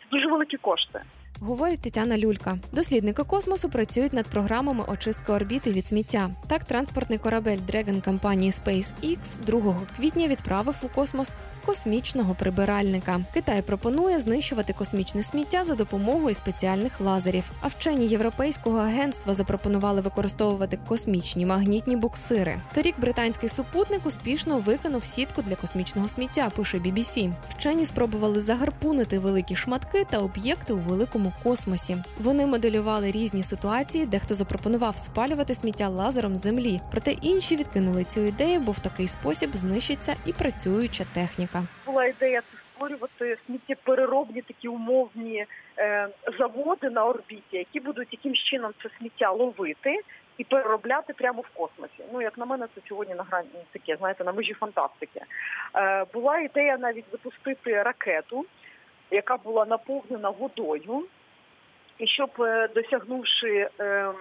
Це 0.00 0.06
дуже 0.10 0.28
великі 0.28 0.56
кошти. 0.56 1.00
Говорить 1.40 1.80
Тетяна 1.80 2.18
Люлька. 2.18 2.58
Дослідники 2.72 3.24
космосу 3.24 3.68
працюють 3.68 4.12
над 4.12 4.26
програмами 4.26 4.84
очистки 4.86 5.32
орбіти 5.32 5.72
від 5.72 5.86
сміття. 5.86 6.30
Так, 6.46 6.64
транспортний 6.64 7.18
корабель 7.18 7.58
Dragon 7.72 8.04
компанії 8.04 8.50
SpaceX 8.50 9.18
2 9.46 9.76
квітня 9.96 10.28
відправив 10.28 10.74
у 10.82 10.88
космос 10.88 11.32
космічного 11.68 12.34
прибиральника. 12.34 13.20
Китай 13.34 13.62
пропонує 13.62 14.20
знищувати 14.20 14.72
космічне 14.72 15.22
сміття 15.22 15.64
за 15.64 15.74
допомогою 15.74 16.34
спеціальних 16.34 17.00
лазерів. 17.00 17.50
А 17.60 17.66
вчені 17.66 18.06
європейського 18.06 18.78
агентства 18.78 19.34
запропонували 19.34 20.00
використовувати 20.00 20.78
космічні 20.88 21.46
магнітні 21.46 21.96
буксири. 21.96 22.60
Торік 22.74 23.00
британський 23.00 23.48
супутник 23.48 24.06
успішно 24.06 24.58
викинув 24.58 25.04
сітку 25.04 25.42
для 25.42 25.56
космічного 25.56 26.08
сміття. 26.08 26.50
Пише 26.56 26.78
BBC. 26.78 27.32
Вчені 27.50 27.86
спробували 27.86 28.40
загарпунити 28.40 29.18
великі 29.18 29.56
шматки 29.56 30.06
та 30.10 30.18
об'єкти 30.18 30.72
у 30.72 30.78
великому 30.78 31.27
космосі. 31.42 31.96
Вони 32.20 32.46
моделювали 32.46 33.10
різні 33.10 33.42
ситуації, 33.42 34.06
де 34.06 34.18
хто 34.18 34.34
запропонував 34.34 34.96
спалювати 34.98 35.54
сміття 35.54 35.88
лазером 35.88 36.36
землі. 36.36 36.80
Проте 36.90 37.10
інші 37.10 37.56
відкинули 37.56 38.04
цю 38.04 38.20
ідею, 38.20 38.60
бо 38.60 38.72
в 38.72 38.78
такий 38.78 39.08
спосіб 39.08 39.50
знищиться 39.54 40.14
і 40.26 40.32
працююча 40.32 41.04
техніка. 41.14 41.62
Була 41.86 42.04
ідея 42.04 42.42
створювати 42.78 43.36
сміттєпереробні 43.46 44.42
такі 44.42 44.68
умовні 44.68 45.46
е, 45.78 46.08
заводи 46.38 46.90
на 46.90 47.06
орбіті, 47.06 47.56
які 47.56 47.80
будуть 47.80 48.08
якимсь 48.12 48.38
чином 48.38 48.72
це 48.82 48.88
сміття 48.98 49.30
ловити 49.30 50.00
і 50.38 50.44
переробляти 50.44 51.12
прямо 51.12 51.42
в 51.42 51.48
космосі. 51.48 52.04
Ну 52.12 52.22
як 52.22 52.38
на 52.38 52.44
мене, 52.44 52.66
це 52.74 52.80
сьогодні 52.88 53.14
на 53.14 53.22
грані 53.22 53.48
таке, 53.72 53.96
знаєте, 53.96 54.24
на 54.24 54.32
межі 54.32 54.54
фантастики. 54.54 55.20
Е, 55.76 56.04
була 56.12 56.38
ідея 56.38 56.78
навіть 56.78 57.04
запустити 57.12 57.82
ракету, 57.82 58.46
яка 59.10 59.36
була 59.36 59.64
наповнена 59.64 60.30
водою, 60.30 61.04
і 61.98 62.06
щоб 62.06 62.30
е, 62.40 62.68
досягнувши 62.74 63.68
е, 63.80 64.12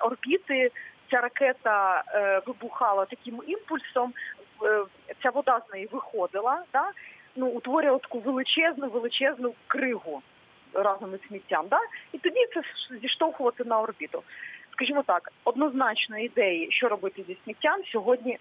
орбіти, 0.00 0.70
ця 1.10 1.20
ракета 1.20 2.04
е, 2.08 2.42
вибухала 2.46 3.04
таким 3.04 3.42
імпульсом, 3.46 4.12
ця 5.22 5.30
вода 5.30 5.60
з 5.68 5.72
неї 5.72 5.88
виходила, 5.92 6.62
да? 6.72 6.90
ну, 7.36 7.46
утворювала 7.46 7.98
таку 7.98 8.18
величезну, 8.18 8.88
величезну 8.88 9.54
кригу 9.66 10.22
разом 10.74 11.14
із 11.14 11.28
сміттям. 11.28 11.66
Да? 11.70 11.78
І 12.12 12.18
тоді 12.18 12.46
це 12.54 12.62
зіштовхувати 12.96 13.64
на 13.64 13.80
орбіту. 13.80 14.22
Скажімо 14.72 15.02
так, 15.06 15.32
однозначно 15.44 16.18
ідеї, 16.18 16.72
що 16.72 16.88
робити 16.88 17.24
зі 17.28 17.36
сміттям, 17.44 17.80
сьогодні 17.92 18.38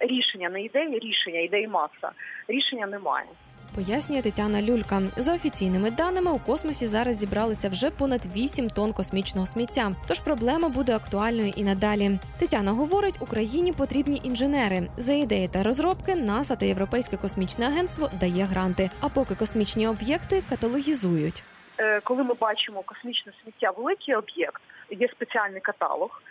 рішення 0.00 0.48
не 0.50 0.62
ідеї, 0.62 0.98
рішення, 0.98 1.40
ідеї 1.40 1.68
маса. 1.68 2.10
Рішення 2.48 2.86
немає. 2.86 3.26
Пояснює 3.74 4.22
Тетяна 4.22 4.62
Люлька. 4.62 5.02
За 5.16 5.34
офіційними 5.34 5.90
даними, 5.90 6.30
у 6.32 6.38
космосі 6.38 6.86
зараз 6.86 7.16
зібралися 7.16 7.68
вже 7.68 7.90
понад 7.90 8.20
8 8.36 8.70
тонн 8.70 8.92
космічного 8.92 9.46
сміття. 9.46 9.92
Тож 10.08 10.20
проблема 10.20 10.68
буде 10.68 10.96
актуальною 10.96 11.52
і 11.56 11.64
надалі. 11.64 12.18
Тетяна 12.38 12.72
говорить, 12.72 13.18
Україні 13.20 13.72
потрібні 13.72 14.20
інженери. 14.24 14.88
За 14.96 15.12
ідеї 15.12 15.48
та 15.48 15.62
розробки 15.62 16.14
НАСА 16.14 16.56
та 16.56 16.66
Європейське 16.66 17.16
космічне 17.16 17.66
агентство 17.66 18.10
дає 18.20 18.44
гранти. 18.44 18.90
А 19.00 19.08
поки 19.08 19.34
космічні 19.34 19.88
об'єкти 19.88 20.42
каталогізують. 20.48 21.44
Е, 21.78 22.00
Коли 22.00 22.24
ми 22.24 22.34
бачимо 22.34 22.82
космічне 22.82 23.32
сміття, 23.42 23.70
великий 23.70 24.14
об'єкт, 24.14 24.62
є 24.90 25.08
спеціальний 25.08 25.60
каталог, 25.60 26.22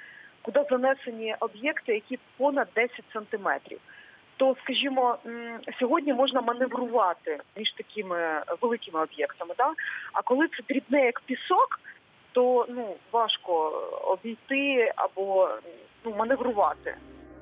куди 0.42 0.64
занесені 0.70 1.36
об'єкти, 1.40 1.94
які 1.94 2.20
понад 2.38 2.68
10 2.76 2.92
сантиметрів. 3.14 3.80
То, 4.42 4.56
скажімо, 4.64 5.18
сьогодні 5.80 6.14
можна 6.14 6.42
маневрувати 6.42 7.40
між 7.58 7.72
такими 7.72 8.44
великими 8.62 9.02
об'єктами. 9.02 9.54
Да? 9.58 9.74
А 10.14 10.22
коли 10.22 10.48
це 10.48 10.64
дрібне 10.70 11.06
як 11.06 11.22
пісок, 11.22 11.80
то 12.32 12.66
ну 12.70 12.96
важко 13.12 13.54
обійти 14.04 14.94
або 14.96 15.50
ну 16.06 16.16
маневрувати. 16.16 16.96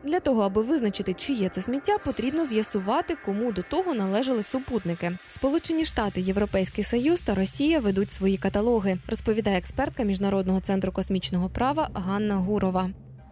Для 0.04 0.20
того, 0.20 0.42
аби 0.42 0.62
визначити, 0.62 1.14
чиє 1.14 1.50
це 1.50 1.62
сміття, 1.62 1.98
потрібно 2.06 2.46
з'ясувати, 2.46 3.16
кому 3.26 3.52
до 3.52 3.64
того 3.64 3.94
належали 3.94 4.44
супутники. 4.44 5.12
Сполучені 5.28 5.86
Штати, 5.86 6.22
Європейський 6.22 6.84
Союз 6.84 7.22
та 7.22 7.36
Росія 7.36 7.80
ведуть 7.80 8.12
свої 8.12 8.38
каталоги, 8.38 8.98
розповідає 9.10 9.58
експертка 9.58 10.04
міжнародного 10.04 10.60
центру 10.60 10.92
космічного 10.92 11.50
права 11.50 11.90
Ганна 11.94 12.36
Гурова. 12.36 12.90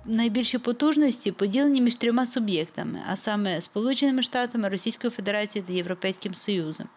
Найбільші 0.10 0.58
потужності 0.58 1.32
поділені 1.32 1.82
між 1.82 1.96
трьома 1.96 2.26
суб'єктами, 2.26 3.00
а 3.10 3.16
саме 3.16 3.62
Сполученими 3.62 4.24
Штатами, 4.24 4.70
Російською 4.70 5.12
Федерацією 5.12 5.68
та 5.68 5.74
Європейським 5.74 6.36
Союзом, 6.36 6.88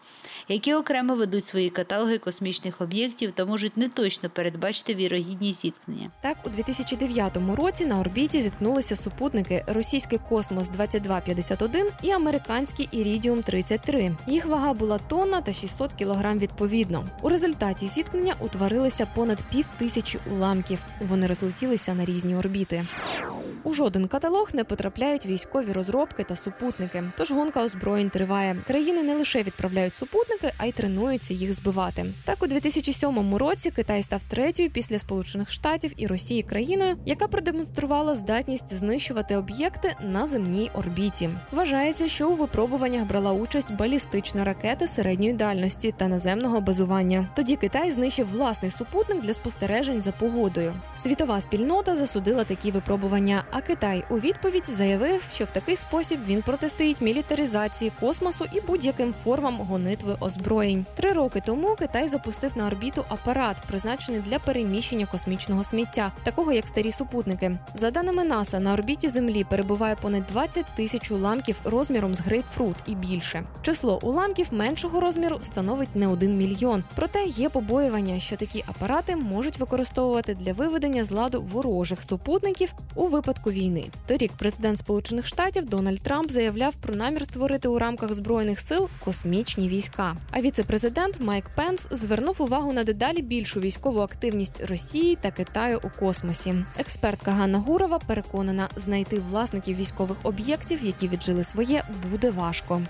які 0.49 0.75
окремо 0.75 1.15
ведуть 1.15 1.47
свої 1.47 1.71
каталоги 1.71 2.19
космічних 2.19 2.81
об'єктів 2.81 3.33
та 3.33 3.45
можуть 3.45 3.77
неточно 3.77 4.31
передбачити 4.31 4.95
вірогідність 4.95 5.63
зіткнення. 5.63 6.11
Так, 6.23 6.37
у 6.47 6.49
2009 6.49 7.39
році 7.57 7.87
на 7.87 8.01
орбіті 8.01 8.43
зіткнулися 8.43 8.97
супутники 8.97 9.65
російський 9.67 10.19
космос 10.29 10.69
2251 10.69 11.87
і 12.03 12.11
американський 12.11 12.89
Ірідіум 12.93 13.43
33 13.43 14.17
Їх 14.27 14.47
вага 14.47 14.75
була 14.75 14.99
тонна 14.99 15.41
та 15.41 15.53
600 15.53 15.93
кілограм 15.93 16.39
відповідно. 16.39 17.05
У 17.23 17.29
результаті 17.29 17.87
зіткнення 17.87 18.35
утворилися 18.41 19.07
понад 19.15 19.45
пів 19.53 19.67
тисячі 19.79 20.19
уламків. 20.33 20.79
Вони 21.01 21.27
розлетілися 21.27 21.95
на 21.95 22.05
різні 22.05 22.37
орбіти. 22.37 22.87
you 23.09 23.40
У 23.65 23.75
жоден 23.75 24.07
каталог 24.07 24.51
не 24.53 24.65
потрапляють 24.65 25.27
військові 25.27 25.73
розробки 25.73 26.25
та 26.25 26.37
супутники. 26.37 27.03
Тож 27.17 27.31
гонка 27.33 27.65
озброєнь 27.65 28.11
триває. 28.11 28.57
Країни 28.67 29.03
не 29.03 29.15
лише 29.15 29.43
відправляють 29.43 29.97
супутники, 29.97 30.53
а 30.59 30.67
й 30.67 30.73
тренуються 30.73 31.35
їх 31.35 31.53
збивати. 31.53 32.07
Так 32.25 32.43
у 32.43 32.47
2007 32.47 33.35
році 33.35 33.71
Китай 33.71 34.03
став 34.03 34.23
третьою 34.23 34.71
після 34.71 34.99
Сполучених 34.99 35.51
Штатів 35.51 35.93
і 35.97 36.07
Росії 36.07 36.43
країною, 36.43 36.97
яка 37.07 37.29
продемонструвала 37.29 38.15
здатність 38.15 38.75
знищувати 38.75 39.37
об'єкти 39.37 39.95
на 40.03 40.27
земній 40.27 40.71
орбіті. 40.75 41.31
Вважається, 41.53 42.09
що 42.09 42.31
у 42.31 42.35
випробуваннях 42.35 43.05
брала 43.05 43.33
участь 43.33 43.73
балістична 43.73 44.45
ракета 44.45 44.87
середньої 44.87 45.33
дальності 45.33 45.95
та 45.97 46.09
наземного 46.09 46.61
базування. 46.61 47.29
Тоді 47.37 47.57
Китай 47.57 47.91
знищив 47.91 48.33
власний 48.33 48.71
супутник 48.71 49.23
для 49.23 49.33
спостережень 49.33 50.03
за 50.03 50.13
погодою. 50.13 50.75
Світова 51.03 51.41
спільнота 51.41 51.97
засудила 51.97 52.45
такі 52.45 52.71
випробування. 52.71 53.45
А 53.53 53.61
Китай 53.61 54.05
у 54.11 54.19
відповідь 54.19 54.67
заявив, 54.67 55.23
що 55.35 55.45
в 55.45 55.51
такий 55.51 55.77
спосіб 55.77 56.21
він 56.27 56.43
протистоїть 56.43 57.01
мілітаризації 57.01 57.93
космосу 58.01 58.45
і 58.53 58.61
будь-яким 58.61 59.15
формам 59.25 59.57
гонитви 59.57 60.17
озброєнь. 60.21 60.87
Три 60.95 61.13
роки 61.13 61.43
тому 61.47 61.77
Китай 61.79 62.09
запустив 62.09 62.53
на 62.55 62.67
орбіту 62.67 63.05
апарат, 63.09 63.57
призначений 63.69 64.21
для 64.21 64.39
переміщення 64.39 65.07
космічного 65.07 65.65
сміття, 65.65 66.13
такого 66.23 66.53
як 66.53 66.69
старі 66.69 66.93
супутники. 66.93 67.59
За 67.75 67.91
даними 67.91 68.25
НАСА, 68.25 68.61
на 68.61 68.73
орбіті 68.73 69.09
Землі 69.09 69.45
перебуває 69.45 69.97
понад 69.97 70.27
20 70.27 70.67
тисяч 70.77 71.11
уламків 71.11 71.57
розміром 71.65 72.15
з 72.15 72.21
грейпфрут 72.21 72.77
і 72.87 72.95
більше. 72.95 73.43
Число 73.63 73.99
уламків 74.03 74.47
меншого 74.51 75.01
розміру 75.01 75.41
становить 75.43 75.97
не 75.97 76.09
один 76.09 76.37
мільйон. 76.37 76.85
Проте 76.95 77.25
є 77.25 77.49
побоювання, 77.49 78.21
що 78.21 78.37
такі 78.37 78.65
апарати 78.69 79.17
можуть 79.17 79.59
використовувати 79.59 80.35
для 80.35 80.53
виведення 80.53 81.05
з 81.05 81.11
ладу 81.11 81.43
ворожих 81.43 82.03
супутників 82.03 82.73
у 82.95 83.07
випадку 83.07 83.40
війни. 83.47 83.87
Торік 84.07 84.33
президент 84.39 84.79
Сполучених 84.79 85.27
Штатів 85.27 85.65
Дональд 85.65 86.01
Трамп 86.01 86.31
заявляв 86.31 86.75
про 86.75 86.95
намір 86.95 87.25
створити 87.25 87.69
у 87.69 87.79
рамках 87.79 88.15
збройних 88.15 88.61
сил 88.61 88.89
космічні 89.05 89.69
війська. 89.69 90.17
А 90.31 90.41
віце-президент 90.41 91.21
Майк 91.21 91.45
Пенс 91.57 91.89
звернув 91.91 92.43
увагу 92.43 92.73
на 92.73 92.85
дедалі 92.85 93.23
більшу 93.23 93.61
військову 93.61 94.01
активність 94.01 94.65
Росії 94.69 95.19
та 95.21 95.31
Китаю 95.31 95.81
у 95.83 96.01
космосі. 96.01 96.55
Експертка 96.79 97.31
Ганна 97.31 97.59
Гурова 97.59 97.99
переконана, 97.99 98.69
знайти 98.77 99.19
власників 99.19 99.77
військових 99.77 100.17
об'єктів, 100.23 100.85
які 100.85 101.09
віджили 101.09 101.45
своє, 101.45 101.85
буде 102.11 102.31
важко. 102.31 102.83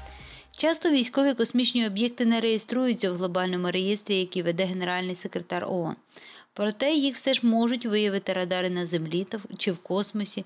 Часто 0.57 0.91
військові 0.91 1.35
космічні 1.35 1.87
об'єкти 1.87 2.25
не 2.25 2.41
реєструються 2.41 3.13
в 3.13 3.17
глобальному 3.17 3.71
реєстрі, 3.71 4.17
який 4.17 4.43
веде 4.43 4.65
генеральний 4.65 5.17
секретар 5.17 5.65
ООН. 5.65 5.97
Проте 6.61 6.95
їх 6.95 7.17
все 7.17 7.35
ж 7.35 7.47
можуть 7.47 7.87
виявити 7.87 8.33
радари 8.33 8.71
на 8.71 8.87
землі 8.87 9.27
чи 9.59 9.73
в 9.73 9.79
космосі, 9.79 10.45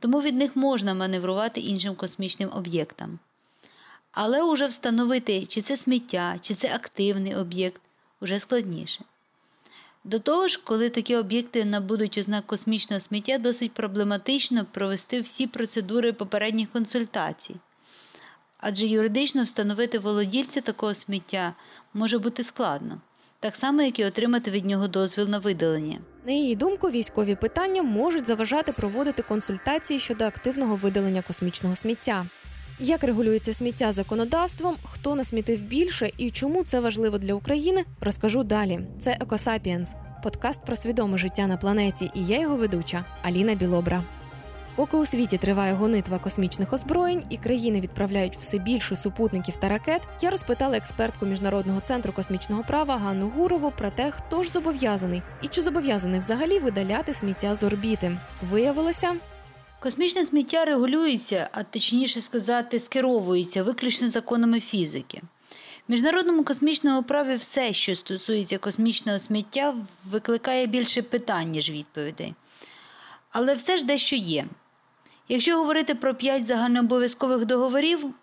тому 0.00 0.20
від 0.20 0.34
них 0.34 0.56
можна 0.56 0.94
маневрувати 0.94 1.60
іншим 1.60 1.94
космічним 1.94 2.50
об'єктам. 2.52 3.18
Але 4.12 4.42
уже 4.42 4.66
встановити, 4.66 5.46
чи 5.46 5.62
це 5.62 5.76
сміття, 5.76 6.38
чи 6.42 6.54
це 6.54 6.74
активний 6.74 7.34
об'єкт, 7.34 7.80
уже 8.20 8.40
складніше. 8.40 9.04
До 10.04 10.18
того 10.18 10.48
ж, 10.48 10.60
коли 10.64 10.90
такі 10.90 11.16
об'єкти 11.16 11.64
набудуть 11.64 12.18
ознак 12.18 12.46
космічного 12.46 13.00
сміття, 13.00 13.38
досить 13.38 13.72
проблематично 13.72 14.66
провести 14.72 15.20
всі 15.20 15.46
процедури 15.46 16.12
попередніх 16.12 16.70
консультацій. 16.70 17.56
Адже 18.58 18.86
юридично 18.86 19.44
встановити 19.44 19.98
володільця 19.98 20.60
такого 20.60 20.94
сміття 20.94 21.54
може 21.94 22.18
бути 22.18 22.44
складно 22.44 23.00
так 23.40 23.56
само, 23.56 23.82
як 23.82 23.98
і 23.98 24.04
отримати 24.04 24.50
від 24.50 24.64
нього 24.64 24.88
дозвіл 24.88 25.28
на 25.28 25.38
видалення. 25.38 25.98
На 26.26 26.32
її 26.32 26.56
думку, 26.56 26.90
військові 26.90 27.34
питання 27.34 27.82
можуть 27.82 28.26
заважати 28.26 28.72
проводити 28.72 29.22
консультації 29.22 30.00
щодо 30.00 30.24
активного 30.24 30.76
видалення 30.76 31.22
космічного 31.22 31.76
сміття. 31.76 32.26
Як 32.80 33.04
регулюється 33.04 33.52
сміття 33.54 33.92
законодавством, 33.92 34.76
хто 34.82 35.14
насмітив 35.14 35.60
більше 35.60 36.10
і 36.18 36.30
чому 36.30 36.64
це 36.64 36.80
важливо 36.80 37.18
для 37.18 37.34
України, 37.34 37.84
розкажу 38.00 38.42
далі. 38.42 38.80
Це 39.00 39.16
Екосапіенс, 39.20 39.92
подкаст 40.22 40.64
про 40.64 40.76
свідоме 40.76 41.18
життя 41.18 41.46
на 41.46 41.56
планеті, 41.56 42.10
і 42.14 42.24
я 42.24 42.40
його 42.40 42.56
ведуча 42.56 43.04
Аліна 43.22 43.54
Білобра. 43.54 44.02
Поки 44.78 44.96
у 44.96 45.06
світі 45.06 45.38
триває 45.38 45.74
гонитва 45.74 46.18
космічних 46.18 46.72
озброєнь 46.72 47.22
і 47.30 47.36
країни 47.36 47.80
відправляють 47.80 48.36
все 48.36 48.58
більше 48.58 48.96
супутників 48.96 49.56
та 49.56 49.68
ракет, 49.68 50.02
я 50.20 50.30
розпитала 50.30 50.76
експертку 50.76 51.26
міжнародного 51.26 51.80
центру 51.80 52.12
космічного 52.12 52.62
права 52.62 52.96
Ганну 52.96 53.28
Гурову 53.28 53.72
про 53.78 53.90
те, 53.90 54.10
хто 54.10 54.42
ж 54.42 54.50
зобов'язаний 54.50 55.22
і 55.42 55.48
чи 55.48 55.62
зобов'язаний 55.62 56.20
взагалі 56.20 56.58
видаляти 56.58 57.12
сміття 57.12 57.54
з 57.54 57.62
орбіти. 57.62 58.16
Виявилося. 58.50 59.16
Космічне 59.80 60.24
сміття 60.24 60.64
регулюється, 60.64 61.48
а 61.52 61.62
точніше 61.62 62.20
сказати, 62.20 62.80
скеровується 62.80 63.62
виключно 63.62 64.10
законами 64.10 64.60
фізики. 64.60 65.22
В 65.88 65.92
міжнародному 65.92 66.44
космічному 66.44 67.02
праві 67.02 67.36
все, 67.36 67.72
що 67.72 67.94
стосується 67.94 68.58
космічного 68.58 69.18
сміття, 69.18 69.74
викликає 70.10 70.66
більше 70.66 71.02
питань, 71.02 71.50
ніж 71.50 71.70
відповідей. 71.70 72.34
Але 73.30 73.54
все 73.54 73.76
ж 73.76 73.84
дещо 73.84 74.16
є. 74.16 74.46
Якщо 75.28 75.56
говорити 75.56 75.94
про 75.94 76.14
п'ять 76.14 76.46
загальнообов'язкових 76.46 77.46
договорів, 77.46 78.14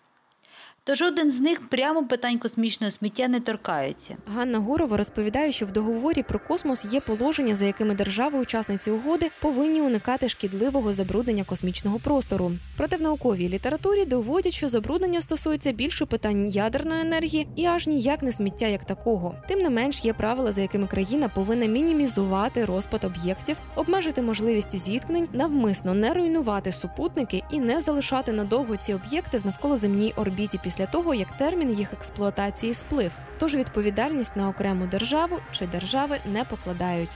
то 0.85 0.95
жоден 0.95 1.31
з 1.31 1.39
них 1.39 1.69
прямо 1.69 2.05
питань 2.05 2.39
космічного 2.39 2.91
сміття 2.91 3.27
не 3.27 3.39
торкається. 3.39 4.17
Ганна 4.27 4.59
Гурова 4.59 4.97
розповідає, 4.97 5.51
що 5.51 5.65
в 5.65 5.71
договорі 5.71 6.23
про 6.23 6.39
космос 6.39 6.85
є 6.85 6.99
положення, 6.99 7.55
за 7.55 7.65
якими 7.65 7.95
держави-учасниці 7.95 8.91
угоди 8.91 9.31
повинні 9.41 9.81
уникати 9.81 10.29
шкідливого 10.29 10.93
забруднення 10.93 11.43
космічного 11.43 11.99
простору. 11.99 12.51
Проте 12.77 12.95
в 12.95 13.01
науковій 13.01 13.49
літературі 13.49 14.05
доводять, 14.05 14.53
що 14.53 14.67
забруднення 14.67 15.21
стосується 15.21 15.71
більше 15.71 16.05
питань 16.05 16.49
ядерної 16.49 17.01
енергії 17.01 17.47
і 17.55 17.65
аж 17.65 17.87
ніяк 17.87 18.23
не 18.23 18.31
сміття 18.31 18.67
як 18.67 18.85
такого. 18.85 19.35
Тим 19.47 19.59
не 19.59 19.69
менш 19.69 20.05
є 20.05 20.13
правила, 20.13 20.51
за 20.51 20.61
якими 20.61 20.87
країна 20.87 21.29
повинна 21.29 21.65
мінімізувати 21.65 22.65
розпад 22.65 23.03
об'єктів, 23.03 23.57
обмежити 23.75 24.21
можливість 24.21 24.75
зіткнень, 24.75 25.27
навмисно 25.33 25.93
не 25.93 26.13
руйнувати 26.13 26.71
супутники 26.71 27.43
і 27.51 27.59
не 27.59 27.81
залишати 27.81 28.31
надовго 28.31 28.77
ці 28.77 28.93
об'єкти 28.93 29.37
в 29.37 29.45
навколоземній 29.45 30.13
орбіті 30.15 30.59
після 30.63 30.74
після 30.75 30.85
того, 30.85 31.13
як 31.13 31.37
термін 31.37 31.73
їх 31.73 31.93
експлуатації 31.93 32.73
сплив. 32.73 33.11
Тож 33.39 33.55
відповідальність 33.55 34.35
на 34.35 34.49
окрему 34.49 34.87
державу 34.87 35.39
чи 35.51 35.67
держави 35.67 36.17
не 36.33 36.43
покладають. 36.43 37.09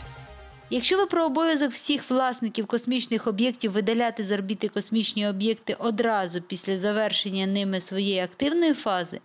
Якщо 0.70 0.98
ви 0.98 1.06
про 1.06 1.26
обов'язок 1.26 1.72
всіх 1.72 2.10
власників 2.10 2.68
космічних 2.68 3.28
об'єктів 3.28 3.72
видаляти 3.72 4.24
з 4.24 4.32
орбіти 4.32 4.68
космічні 4.68 5.28
об'єкти 5.28 5.74
одразу 5.80 6.42
після 6.42 6.78
завершення 6.78 7.48
ними 7.48 7.82
своєї 7.82 8.20
активної 8.20 8.74
фази, 8.74 9.20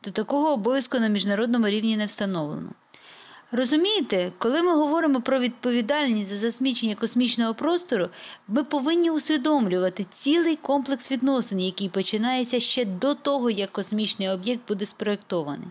то 0.00 0.10
такого 0.10 0.52
обов'язку 0.52 0.98
на 0.98 1.08
міжнародному 1.08 1.68
рівні 1.68 1.96
не 1.96 2.06
встановлено. 2.06 2.70
Розумієте, 3.52 4.32
коли 4.38 4.62
ми 4.62 4.74
говоримо 4.74 5.20
про 5.20 5.38
відповідальність 5.38 6.30
за 6.30 6.38
засмічення 6.38 6.94
космічного 6.94 7.54
простору, 7.54 8.08
ми 8.48 8.64
повинні 8.64 9.10
усвідомлювати 9.10 10.06
цілий 10.18 10.56
комплекс 10.56 11.10
відносин, 11.10 11.60
який 11.60 11.88
починається 11.88 12.60
ще 12.60 12.84
до 12.84 13.14
того, 13.14 13.50
як 13.50 13.72
космічний 13.72 14.28
об'єкт 14.28 14.68
буде 14.68 14.86
спроєктований 14.86 15.68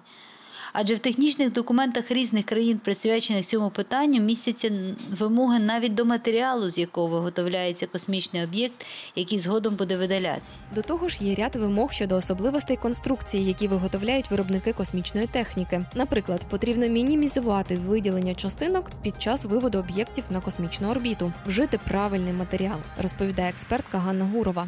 адже 0.74 0.96
в 0.96 1.00
технічних 1.00 1.52
документах 1.52 2.12
різних 2.12 2.46
країн, 2.46 2.80
присвячених 2.84 3.46
цьому 3.46 3.70
питанню, 3.70 4.22
містяться 4.22 4.72
вимоги 5.20 5.60
навіть 5.60 5.94
до 5.94 6.06
матеріалу, 6.06 6.70
з 6.70 6.78
якого 6.78 7.08
виготовляється 7.08 7.88
космічний 7.88 8.44
об'єкт, 8.44 8.86
який 9.16 9.40
згодом 9.40 9.76
буде 9.76 9.98
видалятись. 9.98 10.44
До 10.76 10.82
того 10.82 11.08
ж, 11.08 11.24
є 11.26 11.36
ряд 11.36 11.56
вимог 11.56 11.92
щодо 11.92 12.16
особливостей 12.16 12.78
конструкції, 12.78 13.46
які 13.46 13.68
виготовляють 13.68 14.32
виробники 14.32 14.74
космічної 14.74 15.28
техніки. 15.28 15.86
Наприклад, 15.96 16.46
потрібно 16.50 16.88
мінімізувати 16.88 17.78
виділення 17.78 18.36
частинок 18.36 18.92
під 19.04 19.22
час 19.22 19.46
виводу 19.46 19.80
об'єктів 19.80 20.24
на 20.30 20.42
космічну 20.42 20.90
орбіту, 20.90 21.34
вжити 21.46 21.80
правильний 21.88 22.34
матеріал, 22.34 22.78
розповідає 23.02 23.50
експертка 23.50 23.98
Ганна 23.98 24.26
Гурова. 24.26 24.68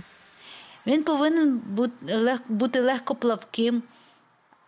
Він 0.88 1.04
повинен 1.04 1.62
бути 2.50 2.82
легкоплавким, 2.82 3.84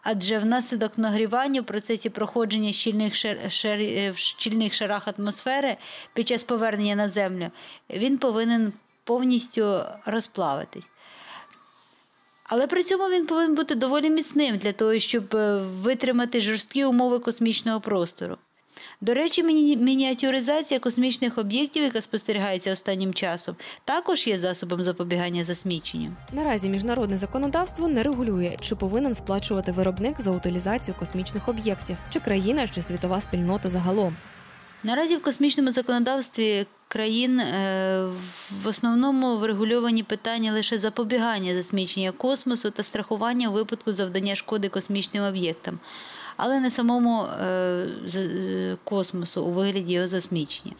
адже 0.09 0.39
внаслідок 0.39 0.97
нагрівання 0.97 1.61
в 1.61 1.65
процесі 1.65 2.09
проходження 2.09 2.73
щільних 2.73 3.15
шер... 3.15 3.51
Шер... 3.51 3.79
в 4.11 4.17
щільних 4.17 4.73
шарах 4.73 5.07
атмосфери 5.07 5.77
під 6.13 6.27
час 6.27 6.43
повернення 6.43 6.95
на 6.95 7.09
землю 7.09 7.49
він 7.89 8.17
повинен 8.17 8.73
повністю 9.03 9.83
розплавитись. 10.05 10.89
Але 12.43 12.67
при 12.67 12.83
цьому 12.83 13.09
він 13.09 13.25
повинен 13.25 13.55
бути 13.55 13.75
доволі 13.75 14.09
міцним 14.09 14.57
для 14.57 14.71
того, 14.71 14.99
щоб 14.99 15.35
е, 15.35 15.61
витримати 15.61 16.41
жорсткі 16.41 16.85
умови 16.85 17.19
космічного 17.19 17.81
простору. 17.81 18.37
До 19.01 19.13
речі, 19.13 19.43
мініатюризація 19.43 20.79
космічних 20.79 21.37
об'єктів, 21.37 21.83
яка 21.83 22.01
спостерігається 22.01 22.73
останнім 22.73 23.13
часом, 23.13 23.55
також 23.85 24.27
є 24.27 24.37
засобом 24.37 24.83
запобігання 24.83 25.45
засміченню. 25.45 26.11
Наразі 26.31 26.69
міжнародне 26.69 27.17
законодавство 27.17 27.87
не 27.87 28.03
регулює, 28.03 28.57
чи 28.61 28.75
повинен 28.75 29.13
сплачувати 29.13 29.71
виробник 29.71 30.21
за 30.21 30.31
утилізацію 30.31 30.95
космічних 30.99 31.47
об'єктів, 31.49 31.97
чи 32.09 32.19
країна, 32.19 32.67
чи 32.67 32.81
світова 32.81 33.21
спільнота 33.21 33.69
загалом. 33.69 34.15
Наразі 34.83 35.15
в 35.15 35.21
космічному 35.21 35.71
законодавстві 35.71 36.65
країн 36.87 37.39
е, 37.39 38.09
в 38.63 38.67
основному 38.67 39.37
врегульовані 39.37 40.03
питання 40.03 40.51
лише 40.51 40.77
запобігання 40.77 41.55
засмічення 41.55 42.11
космосу 42.11 42.71
та 42.71 42.83
страхування 42.83 43.49
у 43.49 43.51
випадку 43.51 43.93
завдання 43.93 44.35
шкоди 44.35 44.69
космічним 44.69 45.23
об'єктам, 45.23 45.79
але 46.37 46.59
не 46.59 46.71
самому 46.71 47.23
е, 47.23 47.45
е, 48.15 48.77
космосу 48.83 49.43
у 49.43 49.51
вигляді 49.51 49.93
його 49.93 50.07
засмічення. 50.07 50.73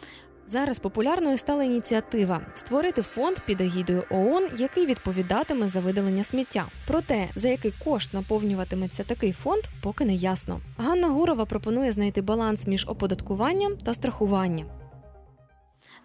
Зараз 0.50 0.80
популярною 0.80 1.38
стала 1.38 1.64
ініціатива 1.64 2.42
створити 2.54 3.02
фонд 3.02 3.40
під 3.46 3.62
агідою 3.62 4.04
ООН, 4.10 4.48
який 4.58 4.86
відповідатиме 4.86 5.68
за 5.68 5.80
видалення 5.80 6.24
сміття. 6.24 6.66
Проте 6.88 7.28
за 7.36 7.48
який 7.48 7.74
кошт 7.84 8.14
наповнюватиметься 8.14 9.04
такий 9.04 9.32
фонд, 9.32 9.64
поки 9.82 10.06
не 10.06 10.16
ясно. 10.16 10.60
Ганна 10.78 11.08
Гурова 11.08 11.46
пропонує 11.46 11.92
знайти 11.92 12.22
баланс 12.22 12.68
між 12.68 12.88
оподаткуванням 12.88 13.78
та 13.78 13.94
страхуванням. 13.94 14.68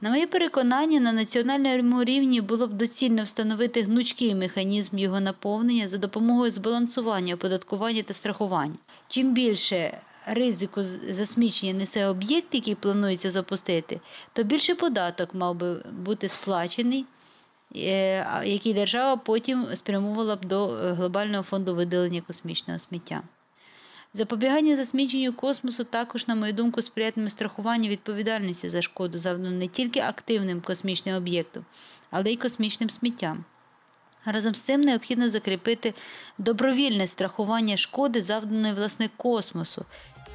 На 0.02 0.10
моє 0.10 0.26
переконання, 0.26 1.00
на 1.00 1.12
національному 1.12 2.04
рівні 2.04 2.40
було 2.40 2.66
б 2.66 2.72
доцільно 2.72 3.24
встановити 3.24 3.82
гнучкий 3.82 4.34
механізм 4.34 4.98
його 4.98 5.20
наповнення 5.20 5.88
за 5.88 5.98
допомогою 5.98 6.52
збалансування 6.52 7.34
оподаткування 7.34 8.02
та 8.02 8.14
страхування. 8.14 8.74
Чим 9.08 9.34
більше 9.34 10.00
ризику 10.26 10.82
засмічення 11.08 11.72
несе 11.72 12.06
об'єкт, 12.06 12.54
який 12.54 12.74
планується 12.74 13.30
запустити, 13.30 14.00
то 14.32 14.42
більше 14.42 14.74
податок 14.74 15.34
мав 15.34 15.56
би 15.56 15.74
бути 15.74 16.28
сплачений, 16.28 17.04
е, 17.76 18.44
який 18.44 18.74
держава 18.74 19.16
потім 19.16 19.66
спрямовувала 19.76 20.36
б 20.36 20.44
до 20.44 20.76
е, 20.76 20.92
глобального 20.92 21.42
фонду 21.42 21.74
видалення 21.74 22.20
космічного 22.20 22.78
сміття. 22.80 23.22
Запобігання 24.14 24.76
засміченню 24.76 25.32
космосу 25.32 25.84
також, 25.84 26.28
на 26.28 26.34
мою 26.34 26.52
думку, 26.52 26.82
сприятиме 26.82 27.30
страхуванню 27.30 27.88
відповідальності 27.88 28.68
за 28.68 28.82
шкоду, 28.82 29.18
завдану 29.18 29.56
не 29.56 29.68
тільки 29.68 30.00
активним 30.00 30.60
космічним 30.60 31.16
об'єктом, 31.16 31.64
але 32.10 32.32
й 32.32 32.36
космічним 32.36 32.90
сміттям. 32.90 33.44
Разом 34.24 34.54
з 34.54 34.60
цим 34.60 34.80
необхідно 34.80 35.30
закріпити 35.30 35.94
добровільне 36.38 37.06
страхування 37.06 37.76
шкоди, 37.76 38.22
завданої 38.22 38.74
власне 38.74 39.10
космосу, 39.16 39.84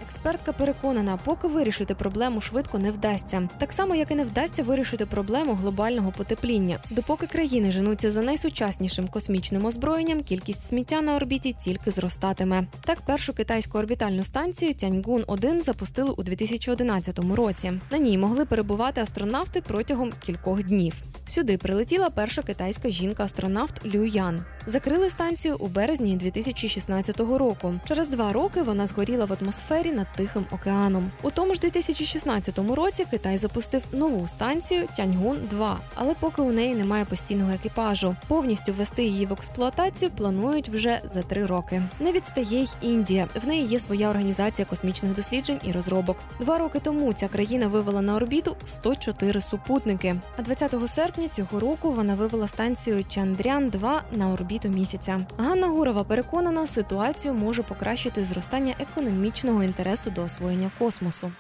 Експертка 0.01 0.53
переконана, 0.53 1.19
поки 1.23 1.47
вирішити 1.47 1.95
проблему 1.95 2.41
швидко 2.41 2.79
не 2.79 2.91
вдасться, 2.91 3.49
так 3.57 3.73
само 3.73 3.95
як 3.95 4.12
і 4.12 4.15
не 4.15 4.23
вдасться 4.23 4.63
вирішити 4.63 5.05
проблему 5.05 5.53
глобального 5.53 6.12
потепління. 6.12 6.79
Допоки 6.89 7.27
країни 7.27 7.71
женуться 7.71 8.12
за 8.12 8.21
найсучаснішим 8.21 9.07
космічним 9.07 9.65
озброєнням, 9.65 10.23
кількість 10.23 10.67
сміття 10.67 11.01
на 11.01 11.15
орбіті 11.15 11.53
тільки 11.53 11.91
зростатиме. 11.91 12.67
Так, 12.81 13.01
першу 13.01 13.33
китайську 13.33 13.77
орбітальну 13.77 14.23
станцію 14.23 14.73
Тяньгун 14.73 15.23
1 15.27 15.62
запустили 15.62 16.12
у 16.17 16.23
2011 16.23 17.19
році. 17.19 17.73
На 17.91 17.97
ній 17.97 18.17
могли 18.17 18.45
перебувати 18.45 19.01
астронавти 19.01 19.62
протягом 19.62 20.12
кількох 20.25 20.63
днів. 20.63 20.93
Сюди 21.27 21.57
прилетіла 21.57 22.10
перша 22.10 22.41
китайська 22.41 22.89
жінка-астронавт 22.89 23.95
Лю 23.95 24.05
Ян. 24.05 24.45
Закрили 24.65 25.10
станцію 25.10 25.57
у 25.60 25.67
березні 25.67 26.15
2016 26.15 27.19
року. 27.19 27.73
Через 27.88 28.10
два 28.10 28.33
роки 28.33 28.62
вона 28.62 28.88
згоріла 28.88 29.25
в 29.25 29.38
атмосфері 29.41 29.87
над 29.91 30.08
Тихим 30.15 30.45
океаном. 30.52 31.12
У 31.21 31.32
тому 31.32 31.54
ж 31.54 31.60
2016 31.60 32.60
році 32.76 33.06
Китай 33.12 33.38
запустив 33.38 33.84
нову 33.91 34.28
станцію 34.28 34.88
Тяньгун 34.95 35.38
2 35.50 35.80
але 35.95 36.13
поки 36.13 36.41
у 36.41 36.52
неї 36.52 36.76
немає 36.76 37.06
постійного 37.06 37.52
екіпажу. 37.52 38.15
Повністю 38.28 38.73
ввести 38.73 39.04
її 39.04 39.26
в 39.26 39.34
експлуатацію 39.34 40.12
планують 40.12 40.69
вже 40.69 41.00
за 41.06 41.21
три 41.21 41.45
роки. 41.45 41.84
Не 42.00 42.12
відстає 42.12 42.63
й 42.63 42.69
Індія. 42.82 43.28
В 43.43 43.47
неї 43.47 43.65
є 43.65 43.80
своя 43.80 44.10
організація 44.10 44.65
космічних 44.65 45.15
досліджень 45.15 45.60
і 45.63 45.71
розробок. 45.71 46.17
Два 46.39 46.58
роки 46.58 46.80
тому 46.80 47.13
ця 47.13 47.28
країна 47.28 47.67
вивела 47.67 48.02
на 48.02 48.15
орбіту 48.15 48.56
104 48.65 49.41
супутники. 49.41 50.15
А 50.38 50.41
20 50.41 50.76
серпня 50.88 51.28
цього 51.28 51.60
року 51.60 51.91
вона 51.91 52.15
вивела 52.15 52.47
станцію 52.47 53.04
Чандрян 53.10 53.69
2 53.69 54.04
на 54.12 54.32
орбіту 54.32 54.69
місяця. 54.69 55.26
Ганна 55.38 55.67
Гурова 55.67 56.04
переконана, 56.04 56.67
ситуацію 56.67 57.34
може 57.34 57.63
покращити 57.63 58.23
зростання 58.23 58.73
економічного 58.80 59.63
інтересу 59.63 59.76
до 60.15 60.23
освоєння 60.23 60.71
космосу. 60.79 61.31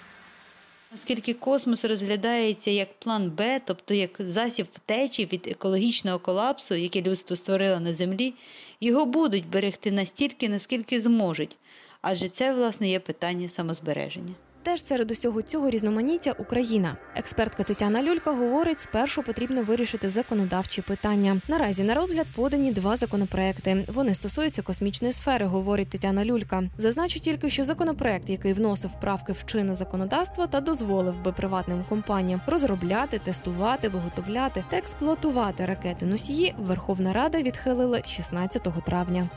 Оскільки 0.93 1.33
космос 1.33 1.85
розглядається 1.85 2.71
як 2.71 2.99
план 2.99 3.29
Б, 3.29 3.61
тобто 3.65 3.93
як 3.93 4.15
засіб 4.19 4.67
втечі 4.73 5.25
від 5.25 5.47
екологічного 5.47 6.19
колапсу, 6.19 6.75
який 6.75 7.01
людство 7.01 7.35
створило 7.35 7.79
на 7.79 7.93
землі, 7.93 8.33
його 8.81 9.05
будуть 9.05 9.49
берегти 9.49 9.91
настільки, 9.91 10.49
наскільки 10.49 11.01
зможуть, 11.01 11.57
адже 12.01 12.29
це, 12.29 12.53
власне, 12.53 12.89
є 12.89 12.99
питання 12.99 13.49
самозбереження. 13.49 14.33
Теж 14.63 14.83
серед 14.83 15.11
усього 15.11 15.41
цього 15.41 15.69
різноманіття 15.69 16.31
Україна. 16.37 16.97
Експертка 17.15 17.63
Тетяна 17.63 18.03
Люлька 18.03 18.31
говорить, 18.31 18.81
спершу 18.81 19.23
потрібно 19.23 19.63
вирішити 19.63 20.09
законодавчі 20.09 20.81
питання. 20.81 21.37
Наразі 21.47 21.83
на 21.83 21.93
розгляд 21.93 22.27
подані 22.35 22.71
два 22.71 22.97
законопроекти. 22.97 23.85
Вони 23.87 24.13
стосуються 24.13 24.61
космічної 24.61 25.13
сфери, 25.13 25.45
говорить 25.45 25.89
Тетяна 25.89 26.25
Люлька. 26.25 26.63
Зазначу 26.77 27.19
тільки, 27.19 27.49
що 27.49 27.63
законопроект, 27.63 28.29
який 28.29 28.53
вносив 28.53 28.91
правки 29.01 29.33
в 29.33 29.45
чинне 29.45 29.75
законодавство 29.75 30.47
та 30.47 30.61
дозволив 30.61 31.23
би 31.23 31.31
приватним 31.31 31.85
компаніям 31.89 32.41
розробляти, 32.47 33.19
тестувати, 33.19 33.89
виготовляти 33.89 34.63
та 34.69 34.77
експлуатувати 34.77 35.65
ракети 35.65 36.05
носії, 36.05 36.55
Верховна 36.59 37.13
Рада 37.13 37.41
відхилила 37.41 38.03
16 38.03 38.67
травня. 38.85 39.29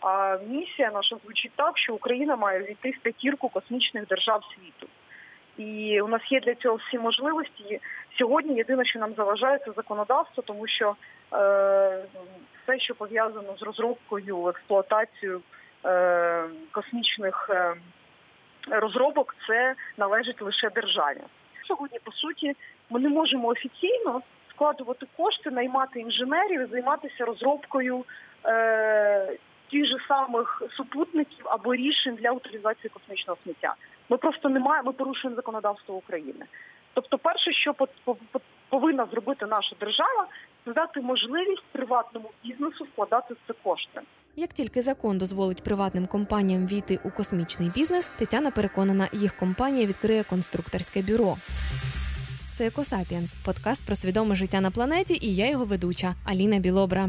А 0.00 0.38
місія 0.48 0.90
наша 0.94 1.16
звучить 1.24 1.52
так, 1.56 1.78
що 1.78 1.94
Україна 1.94 2.36
має 2.36 2.60
війти 2.62 2.90
в 2.90 2.98
п'ятірку 3.02 3.48
космічних 3.48 4.06
держав 4.06 4.44
світу. 4.44 4.88
І 5.56 6.00
у 6.00 6.08
нас 6.08 6.22
є 6.32 6.40
для 6.40 6.54
цього 6.54 6.76
всі 6.76 6.98
можливості. 6.98 7.80
Сьогодні 8.18 8.56
єдине, 8.56 8.84
що 8.84 8.98
нам 8.98 9.14
заважає, 9.14 9.58
це 9.58 9.72
законодавство, 9.76 10.42
тому 10.42 10.66
що 10.66 10.96
е, 11.32 12.04
все, 12.62 12.78
що 12.78 12.94
пов'язано 12.94 13.56
з 13.58 13.62
розробкою, 13.62 14.48
експлуатацією 14.48 15.40
е, 15.84 16.44
космічних 16.72 17.50
е, 17.50 17.74
розробок, 18.70 19.36
це 19.46 19.74
належить 19.96 20.42
лише 20.42 20.70
державі. 20.70 21.20
Сьогодні, 21.68 21.98
по 22.04 22.12
суті, 22.12 22.56
ми 22.90 23.00
не 23.00 23.08
можемо 23.08 23.48
офіційно 23.48 24.22
складувати 24.50 25.06
кошти, 25.16 25.50
наймати 25.50 26.00
інженерів, 26.00 26.68
займатися 26.70 27.24
розробкою. 27.24 28.04
Е, 28.44 29.36
тих 29.70 29.86
же 29.86 29.96
самих 30.08 30.62
супутників 30.76 31.48
або 31.48 31.74
рішень 31.74 32.14
для 32.14 32.30
утилізації 32.30 32.90
космічного 32.90 33.38
сміття. 33.44 33.74
Ми 34.08 34.16
просто 34.16 34.48
не 34.48 34.60
маємо, 34.60 34.86
ми 34.86 34.92
порушуємо 34.92 35.36
законодавство 35.36 35.94
України. 35.94 36.46
Тобто, 36.94 37.18
перше, 37.18 37.52
що 37.52 37.74
повинна 38.68 39.06
зробити 39.12 39.46
наша 39.46 39.76
держава, 39.80 40.26
це 40.64 40.72
дати 40.72 41.00
можливість 41.00 41.64
приватному 41.72 42.30
бізнесу 42.44 42.84
вкладати 42.84 43.34
в 43.34 43.36
це 43.46 43.52
кошти. 43.62 44.00
Як 44.36 44.52
тільки 44.52 44.82
закон 44.82 45.18
дозволить 45.18 45.62
приватним 45.62 46.06
компаніям 46.06 46.66
війти 46.66 46.98
у 47.04 47.10
космічний 47.10 47.70
бізнес, 47.74 48.08
Тетяна 48.08 48.50
переконана, 48.50 49.08
їх 49.12 49.36
компанія 49.36 49.86
відкриє 49.86 50.24
конструкторське 50.24 51.02
бюро. 51.02 51.36
Це 52.56 52.66
Екосапіенс, 52.66 53.34
подкаст 53.44 53.86
про 53.86 53.96
свідоме 53.96 54.34
життя 54.34 54.60
на 54.60 54.70
планеті, 54.70 55.18
і 55.22 55.34
я 55.34 55.50
його 55.50 55.64
ведуча 55.64 56.14
Аліна 56.26 56.58
Білобра. 56.58 57.08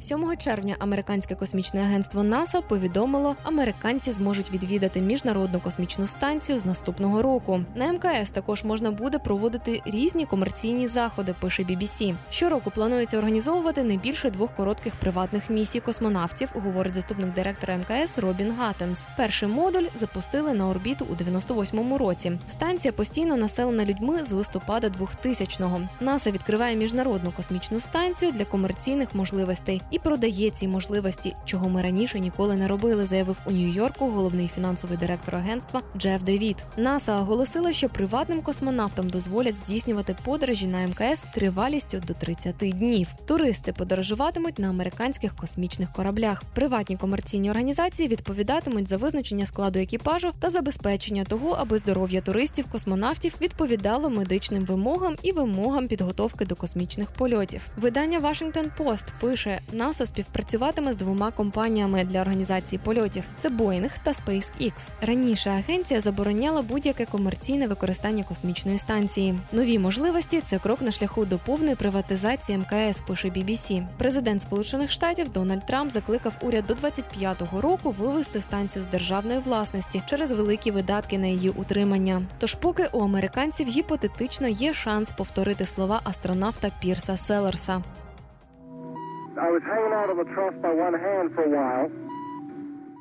7 0.00 0.36
червня 0.36 0.76
американське 0.78 1.34
космічне 1.34 1.80
агентство 1.80 2.22
НАСА 2.22 2.60
повідомило, 2.60 3.36
американці 3.42 4.12
зможуть 4.12 4.52
відвідати 4.52 5.00
міжнародну 5.00 5.60
космічну 5.60 6.06
станцію 6.06 6.58
з 6.58 6.64
наступного 6.66 7.22
року. 7.22 7.60
На 7.74 7.92
МКС 7.92 8.30
також 8.30 8.64
можна 8.64 8.90
буде 8.90 9.18
проводити 9.18 9.82
різні 9.86 10.26
комерційні 10.26 10.88
заходи. 10.88 11.34
Пише 11.40 11.62
BBC. 11.62 12.14
Щороку 12.30 12.70
планується 12.70 13.18
організовувати 13.18 13.82
не 13.82 13.96
більше 13.96 14.30
двох 14.30 14.54
коротких 14.54 14.94
приватних 14.94 15.50
місій 15.50 15.80
космонавтів, 15.80 16.48
говорить 16.54 16.94
заступник 16.94 17.34
директора 17.34 17.76
МКС 17.76 18.18
Робін 18.18 18.52
Гаттенс. 18.58 19.04
Перший 19.16 19.48
модуль 19.48 19.84
запустили 20.00 20.52
на 20.52 20.68
орбіту 20.68 21.06
у 21.10 21.14
98-му 21.14 21.98
році. 21.98 22.32
Станція 22.48 22.92
постійно 22.92 23.36
населена 23.36 23.84
людьми 23.84 24.24
з 24.24 24.32
листопада 24.32 24.90
2000-го. 25.00 25.80
НАСА 26.00 26.30
відкриває 26.30 26.76
міжнародну 26.76 27.32
космічну 27.32 27.80
станцію 27.80 28.32
для 28.32 28.44
комерційних 28.44 29.14
можливостей 29.14 29.82
і 29.90 29.98
продає 29.98 30.50
ці 30.50 30.68
можливості, 30.68 31.36
чого 31.44 31.68
ми 31.68 31.82
раніше 31.82 32.20
ніколи 32.20 32.56
не 32.56 32.68
робили, 32.68 33.06
заявив 33.06 33.36
у 33.46 33.50
Нью-Йорку 33.50 34.10
головний 34.10 34.48
фінансовий 34.48 34.98
директор 34.98 35.34
агентства 35.34 35.80
Джеф 35.96 36.22
Девід. 36.22 36.56
НАСА 36.76 37.20
оголосила, 37.20 37.72
що 37.72 37.88
приватним 37.88 38.42
космонавтам 38.42 39.10
дозволять 39.10 39.56
здійснювати 39.56 40.16
подорожі 40.24 40.66
на 40.66 40.86
МКС 40.86 41.24
тривалістю 41.34 42.02
до 42.06 42.14
30 42.14 42.56
днів. 42.56 43.08
Туристи 43.26 43.72
подорожуватимуть 43.72 44.58
на 44.58 44.68
американських 44.68 45.36
космічних 45.36 45.92
кораблях. 45.92 46.42
Приватні 46.54 46.96
комерційні 46.96 47.50
організації 47.50 48.08
відповідатимуть 48.08 48.88
за 48.88 48.96
визначення 48.96 49.46
складу 49.46 49.78
екіпажу 49.78 50.32
та 50.40 50.50
забезпечення 50.50 51.24
того, 51.24 51.50
аби 51.58 51.78
здоров'я 51.78 52.20
туристів 52.20 52.64
космонавтів 52.72 53.34
відповідало 53.40 54.10
медичним 54.10 54.64
вимогам 54.64 55.16
і 55.22 55.32
вимогам 55.32 55.88
підготовки 55.88 56.44
до 56.44 56.56
космічних 56.56 57.10
польотів. 57.10 57.68
Видання 57.76 58.20
Washington 58.20 58.66
Post 58.78 59.04
пише, 59.20 59.60
НАСА 59.76 60.06
співпрацюватиме 60.06 60.92
з 60.92 60.96
двома 60.96 61.30
компаніями 61.30 62.04
для 62.04 62.20
організації 62.20 62.80
польотів: 62.84 63.24
це 63.38 63.48
Boeing 63.48 63.90
та 64.02 64.10
SpaceX. 64.10 64.90
Раніше 65.00 65.50
агенція 65.50 66.00
забороняла 66.00 66.62
будь-яке 66.62 67.06
комерційне 67.06 67.66
використання 67.66 68.24
космічної 68.24 68.78
станції. 68.78 69.34
Нові 69.52 69.78
можливості 69.78 70.40
це 70.40 70.58
крок 70.58 70.82
на 70.82 70.92
шляху 70.92 71.24
до 71.24 71.38
повної 71.38 71.76
приватизації 71.76 72.58
МКС. 72.58 73.00
Пише 73.00 73.28
BBC. 73.28 73.86
Президент 73.98 74.42
Сполучених 74.42 74.90
Штатів 74.90 75.32
Дональд 75.32 75.66
Трамп 75.66 75.90
закликав 75.90 76.32
уряд 76.42 76.64
до 76.66 76.74
25-го 76.74 77.60
року 77.60 77.94
вивести 77.98 78.40
станцію 78.40 78.82
з 78.82 78.86
державної 78.86 79.38
власності 79.38 80.02
через 80.06 80.32
великі 80.32 80.70
видатки 80.70 81.18
на 81.18 81.26
її 81.26 81.48
утримання. 81.48 82.22
Тож, 82.38 82.54
поки 82.54 82.88
у 82.92 83.00
американців 83.00 83.68
гіпотетично 83.68 84.48
є 84.48 84.72
шанс 84.72 85.12
повторити 85.12 85.66
слова 85.66 86.00
астронавта 86.04 86.70
Пірса 86.80 87.16
Селерса. 87.16 87.82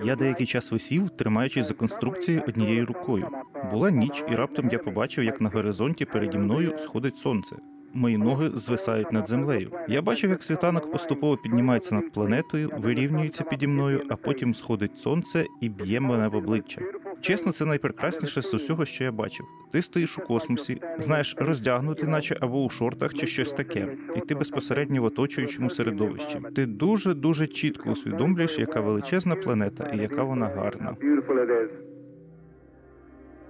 Я 0.04 0.16
деякий 0.16 0.48
час 0.48 0.72
висів, 0.72 1.10
тримаючись 1.10 1.68
за 1.68 1.74
конструкцією 1.74 2.44
однією 2.48 2.86
рукою. 2.86 3.28
Була 3.72 3.92
ніч, 3.92 4.24
і 4.32 4.36
раптом 4.36 4.70
я 4.72 4.80
побачив, 4.80 5.24
як 5.24 5.42
на 5.42 5.50
горизонті 5.50 6.06
переді 6.06 6.38
мною 6.38 6.78
сходить 6.78 7.18
сонце. 7.18 7.56
Мої 7.96 8.18
ноги 8.18 8.52
звисають 8.54 9.12
над 9.12 9.28
землею. 9.28 9.72
Я 9.88 10.02
бачив, 10.02 10.30
як 10.30 10.44
світанок 10.44 10.92
поступово 10.92 11.38
піднімається 11.38 11.96
над 11.96 12.12
планетою, 12.14 12.72
вирівнюється 12.78 13.44
піді 13.44 13.68
мною, 13.68 14.02
а 14.10 14.16
потім 14.16 14.54
сходить 14.54 14.98
сонце 14.98 15.46
і 15.62 15.70
б'є 15.70 16.00
мене 16.00 16.28
в 16.28 16.36
обличчя. 16.36 16.82
Чесно, 17.22 17.52
це 17.52 17.66
найпрекрасніше 17.66 18.42
з 18.42 18.54
усього, 18.54 18.86
що 18.86 19.04
я 19.04 19.12
бачив. 19.12 19.46
Ти 19.72 19.82
стоїш 19.82 20.18
у 20.18 20.22
космосі, 20.22 20.82
знаєш, 21.00 21.36
роздягнутий, 21.40 22.10
наче 22.10 22.38
або 22.40 22.64
у 22.64 22.70
шортах, 22.70 23.14
чи 23.14 23.28
щось 23.28 23.54
таке, 23.54 23.88
і 24.16 24.20
ти 24.20 24.36
безпосередньо 24.36 25.02
в 25.02 25.06
оточуючому 25.06 25.70
середовищі. 25.70 26.40
Ти 26.56 26.66
дуже 26.66 27.14
дуже 27.14 27.48
чітко 27.48 27.90
усвідомлюєш, 27.90 28.60
яка 28.60 28.80
величезна 28.80 29.36
планета 29.36 29.92
і 29.96 29.98
яка 29.98 30.24
вона 30.24 30.46
гарна. 30.46 30.96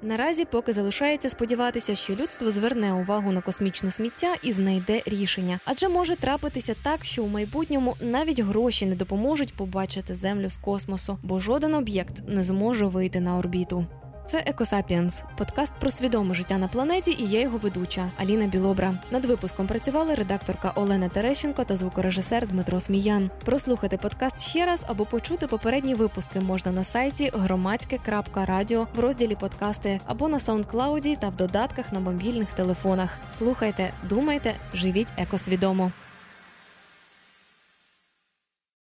Наразі 0.05 0.45
поки 0.45 0.73
залишається 0.73 1.29
сподіватися, 1.29 1.95
що 1.95 2.13
людство 2.13 2.51
зверне 2.51 2.93
увагу 2.93 3.31
на 3.31 3.41
космічне 3.41 3.91
сміття 3.91 4.35
і 4.43 4.53
знайде 4.53 5.01
рішення, 5.05 5.59
адже 5.65 5.89
може 5.89 6.15
трапитися 6.15 6.75
так, 6.83 7.05
що 7.05 7.23
у 7.23 7.27
майбутньому 7.27 7.95
навіть 8.01 8.39
гроші 8.39 8.85
не 8.85 8.95
допоможуть 8.95 9.53
побачити 9.53 10.15
землю 10.15 10.49
з 10.49 10.57
космосу, 10.57 11.17
бо 11.23 11.39
жоден 11.39 11.73
об'єкт 11.73 12.15
не 12.27 12.43
зможе 12.43 12.85
вийти 12.85 13.19
на 13.19 13.37
орбіту. 13.37 13.85
Це 14.25 14.43
Екосапіенс, 14.45 15.21
подкаст 15.37 15.73
про 15.79 15.91
свідоме 15.91 16.33
життя 16.33 16.57
на 16.57 16.67
планеті, 16.67 17.15
і 17.19 17.27
я 17.27 17.41
його 17.41 17.57
ведуча 17.57 18.09
Аліна 18.17 18.47
Білобра. 18.47 18.93
Над 19.11 19.25
випуском 19.25 19.67
працювали 19.67 20.15
редакторка 20.15 20.71
Олена 20.75 21.09
Терещенко 21.09 21.63
та 21.63 21.75
звукорежисер 21.75 22.47
Дмитро 22.47 22.79
Сміян. 22.79 23.29
Прослухати 23.45 23.97
подкаст 23.97 24.39
ще 24.39 24.65
раз 24.65 24.85
або 24.87 25.05
почути 25.05 25.47
попередні 25.47 25.95
випуски 25.95 26.39
можна 26.39 26.71
на 26.71 26.83
сайті 26.83 27.31
громадське.радіо 27.33 28.87
в 28.95 28.99
розділі 28.99 29.35
подкасти 29.35 29.99
або 30.05 30.27
на 30.27 30.39
саундклауді 30.39 31.15
та 31.15 31.29
в 31.29 31.35
додатках 31.35 31.91
на 31.91 31.99
мобільних 31.99 32.53
телефонах. 32.53 33.17
Слухайте, 33.37 33.89
думайте, 34.09 34.53
живіть 34.73 35.13
екосвідомо. 35.17 35.91